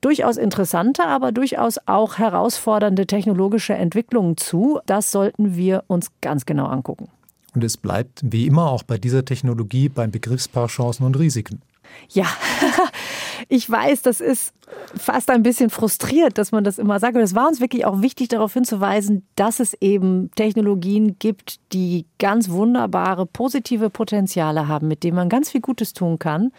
durchaus 0.00 0.36
interessante, 0.36 1.04
aber 1.04 1.32
durchaus 1.32 1.78
auch 1.86 2.18
herausfordernde 2.18 3.06
technologische 3.06 3.74
Entwicklungen 3.74 4.36
zu. 4.36 4.80
Das 4.86 5.10
sollten 5.10 5.56
wir 5.56 5.84
uns 5.88 6.10
ganz 6.20 6.46
genau 6.46 6.66
angucken. 6.66 7.08
Und 7.54 7.64
es 7.64 7.76
bleibt 7.76 8.20
wie 8.22 8.46
immer 8.46 8.70
auch 8.70 8.82
bei 8.82 8.98
dieser 8.98 9.24
Technologie 9.24 9.88
beim 9.88 10.10
Begriffspaar 10.10 10.68
Chancen 10.68 11.04
und 11.04 11.18
Risiken. 11.18 11.62
Ja, 12.10 12.26
ich 13.48 13.68
weiß, 13.68 14.02
das 14.02 14.20
ist 14.20 14.52
fast 14.94 15.30
ein 15.30 15.42
bisschen 15.42 15.70
frustriert, 15.70 16.36
dass 16.36 16.52
man 16.52 16.64
das 16.64 16.78
immer 16.78 17.00
sagt. 17.00 17.16
Aber 17.16 17.24
es 17.24 17.34
war 17.34 17.48
uns 17.48 17.60
wirklich 17.60 17.86
auch 17.86 18.02
wichtig, 18.02 18.28
darauf 18.28 18.52
hinzuweisen, 18.52 19.26
dass 19.36 19.60
es 19.60 19.74
eben 19.80 20.30
Technologien 20.34 21.18
gibt, 21.18 21.58
die 21.72 22.06
ganz 22.18 22.50
wunderbare, 22.50 23.24
positive 23.24 23.88
Potenziale 23.90 24.68
haben, 24.68 24.88
mit 24.88 25.02
denen 25.02 25.16
man 25.16 25.28
ganz 25.28 25.50
viel 25.50 25.62
Gutes 25.62 25.94
tun 25.94 26.18
kann 26.18 26.52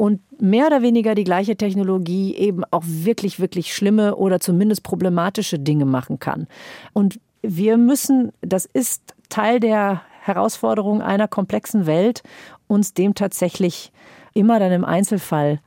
und 0.00 0.20
mehr 0.40 0.66
oder 0.66 0.80
weniger 0.80 1.14
die 1.14 1.24
gleiche 1.24 1.56
Technologie 1.56 2.34
eben 2.34 2.64
auch 2.70 2.84
wirklich, 2.86 3.38
wirklich 3.38 3.74
schlimme 3.74 4.16
oder 4.16 4.40
zumindest 4.40 4.82
problematische 4.82 5.58
Dinge 5.58 5.84
machen 5.84 6.18
kann. 6.18 6.46
Und 6.94 7.20
wir 7.42 7.76
müssen, 7.76 8.32
das 8.40 8.64
ist 8.64 9.14
Teil 9.28 9.60
der 9.60 10.00
Herausforderung 10.22 11.02
einer 11.02 11.28
komplexen 11.28 11.84
Welt, 11.84 12.22
uns 12.66 12.94
dem 12.94 13.14
tatsächlich 13.14 13.92
immer 14.32 14.58
dann 14.58 14.72
im 14.72 14.86
Einzelfall 14.86 15.60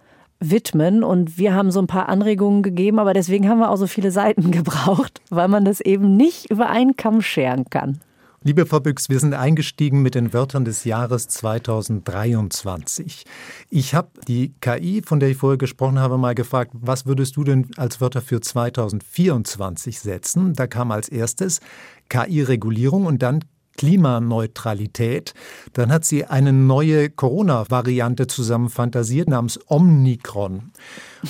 widmen. 0.50 1.04
Und 1.04 1.38
wir 1.38 1.54
haben 1.54 1.72
so 1.72 1.80
ein 1.80 1.88
paar 1.88 2.10
Anregungen 2.10 2.64
gegeben, 2.64 3.00
aber 3.00 3.14
deswegen 3.14 3.50
haben 3.50 3.60
wir 3.60 3.70
auch 3.70 3.78
so 3.78 3.88
viele 3.88 4.12
Seiten 4.12 4.52
gebraucht, 4.52 5.22
weil 5.30 5.48
man 5.48 5.66
das 5.66 5.82
eben 5.82 6.16
nicht 6.16 6.50
über 6.50 6.70
einen 6.70 6.96
Kamm 6.96 7.22
scheren 7.22 7.66
kann. 7.70 8.00
Liebe 8.46 8.66
Frau 8.66 8.82
Büchs, 8.82 9.08
wir 9.08 9.22
sind 9.22 9.34
eingestiegen 9.34 10.02
mit 10.02 10.16
den 10.16 10.34
Wörtern 10.34 10.66
des 10.66 10.84
Jahres 10.84 11.30
2023. 11.30 13.24
Ich 13.70 13.96
habe 13.96 14.10
die 14.28 14.54
KI, 14.60 15.02
von 15.02 15.22
der 15.22 15.30
ich 15.30 15.38
vorher 15.38 15.58
gesprochen 15.58 15.98
habe, 15.98 16.18
mal 16.18 16.36
gefragt, 16.36 16.72
was 16.74 17.06
würdest 17.06 17.38
du 17.38 17.46
denn 17.46 17.68
als 17.78 18.02
Wörter 18.02 18.20
für 18.20 18.42
2024 18.42 19.98
setzen? 19.98 20.52
Da 20.56 20.68
kam 20.68 20.92
als 20.92 21.08
erstes 21.08 21.62
KI-Regulierung 22.10 23.06
und 23.06 23.24
dann 23.24 23.46
Klimaneutralität. 23.78 25.34
Dann 25.74 25.92
hat 25.92 26.06
sie 26.06 26.26
eine 26.26 26.54
neue 26.54 27.10
Corona-Variante 27.10 28.28
zusammen 28.28 28.70
fantasiert 28.70 29.30
namens 29.30 29.60
Omikron. 29.68 30.72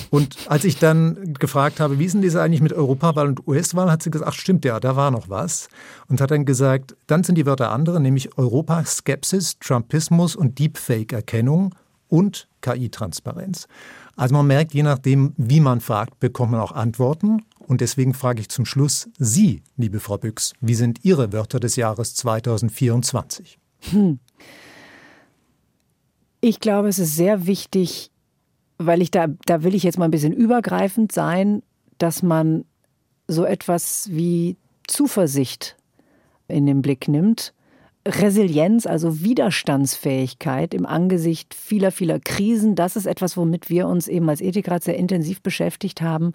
Und 0.09 0.37
als 0.47 0.63
ich 0.63 0.77
dann 0.77 1.33
gefragt 1.33 1.79
habe, 1.79 1.99
wie 1.99 2.05
ist 2.05 2.13
denn 2.13 2.21
das 2.21 2.35
eigentlich 2.35 2.61
mit 2.61 2.73
Europawahl 2.73 3.27
und 3.27 3.47
US-Wahl, 3.47 3.91
hat 3.91 4.03
sie 4.03 4.11
gesagt, 4.11 4.29
ach 4.29 4.37
stimmt 4.37 4.65
ja, 4.65 4.79
da 4.79 4.95
war 4.95 5.11
noch 5.11 5.29
was. 5.29 5.69
Und 6.07 6.19
hat 6.19 6.31
dann 6.31 6.45
gesagt, 6.45 6.95
dann 7.07 7.23
sind 7.23 7.37
die 7.37 7.45
Wörter 7.45 7.71
andere, 7.71 7.99
nämlich 7.99 8.37
Europaskepsis, 8.37 9.59
Trumpismus 9.59 10.35
und 10.35 10.59
Deepfake-Erkennung 10.59 11.75
und 12.09 12.47
KI-Transparenz. 12.61 13.67
Also 14.15 14.35
man 14.35 14.45
merkt, 14.45 14.73
je 14.73 14.83
nachdem, 14.83 15.33
wie 15.37 15.59
man 15.59 15.81
fragt, 15.81 16.19
bekommt 16.19 16.51
man 16.51 16.61
auch 16.61 16.71
Antworten. 16.71 17.43
Und 17.67 17.81
deswegen 17.81 18.13
frage 18.13 18.41
ich 18.41 18.49
zum 18.49 18.65
Schluss 18.65 19.09
Sie, 19.17 19.63
liebe 19.77 19.99
Frau 19.99 20.17
Büchs, 20.17 20.53
wie 20.59 20.75
sind 20.75 21.03
Ihre 21.03 21.31
Wörter 21.31 21.59
des 21.59 21.75
Jahres 21.75 22.15
2024? 22.15 23.57
Hm. 23.91 24.19
Ich 26.41 26.59
glaube, 26.59 26.89
es 26.89 26.99
ist 26.99 27.15
sehr 27.15 27.47
wichtig, 27.47 28.11
weil 28.77 29.01
ich 29.01 29.11
da, 29.11 29.27
da 29.45 29.63
will 29.63 29.75
ich 29.75 29.83
jetzt 29.83 29.97
mal 29.97 30.05
ein 30.05 30.11
bisschen 30.11 30.33
übergreifend 30.33 31.11
sein, 31.11 31.63
dass 31.97 32.21
man 32.21 32.65
so 33.27 33.45
etwas 33.45 34.09
wie 34.11 34.57
Zuversicht 34.87 35.77
in 36.47 36.65
den 36.65 36.81
Blick 36.81 37.07
nimmt. 37.07 37.53
Resilienz, 38.05 38.85
also 38.85 39.21
Widerstandsfähigkeit 39.21 40.73
im 40.73 40.85
Angesicht 40.85 41.53
vieler, 41.53 41.91
vieler 41.91 42.19
Krisen, 42.19 42.75
das 42.75 42.97
ist 42.97 43.05
etwas, 43.05 43.37
womit 43.37 43.69
wir 43.69 43.87
uns 43.87 44.09
eben 44.09 44.27
als 44.29 44.41
Ethikrat 44.41 44.83
sehr 44.83 44.97
intensiv 44.97 45.41
beschäftigt 45.41 46.01
haben. 46.01 46.33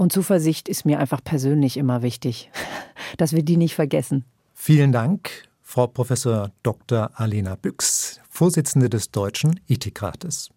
Und 0.00 0.14
Zuversicht 0.14 0.70
ist 0.70 0.86
mir 0.86 0.98
einfach 0.98 1.22
persönlich 1.22 1.76
immer 1.76 2.00
wichtig, 2.00 2.50
dass 3.18 3.34
wir 3.34 3.42
die 3.42 3.58
nicht 3.58 3.74
vergessen. 3.74 4.24
Vielen 4.54 4.92
Dank, 4.92 5.46
Frau 5.60 5.88
Professor 5.88 6.52
Dr. 6.62 7.10
Alena 7.12 7.54
Büchs, 7.54 8.18
Vorsitzende 8.30 8.88
des 8.88 9.10
Deutschen 9.10 9.60
Ethikrates. 9.68 10.48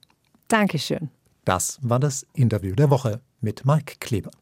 Dankeschön. 0.47 1.09
Das 1.43 1.77
war 1.81 1.99
das 1.99 2.25
Interview 2.31 2.73
der 2.73 2.89
Woche 2.89 3.19
mit 3.41 3.65
Mike 3.65 3.95
Kleber. 3.99 4.31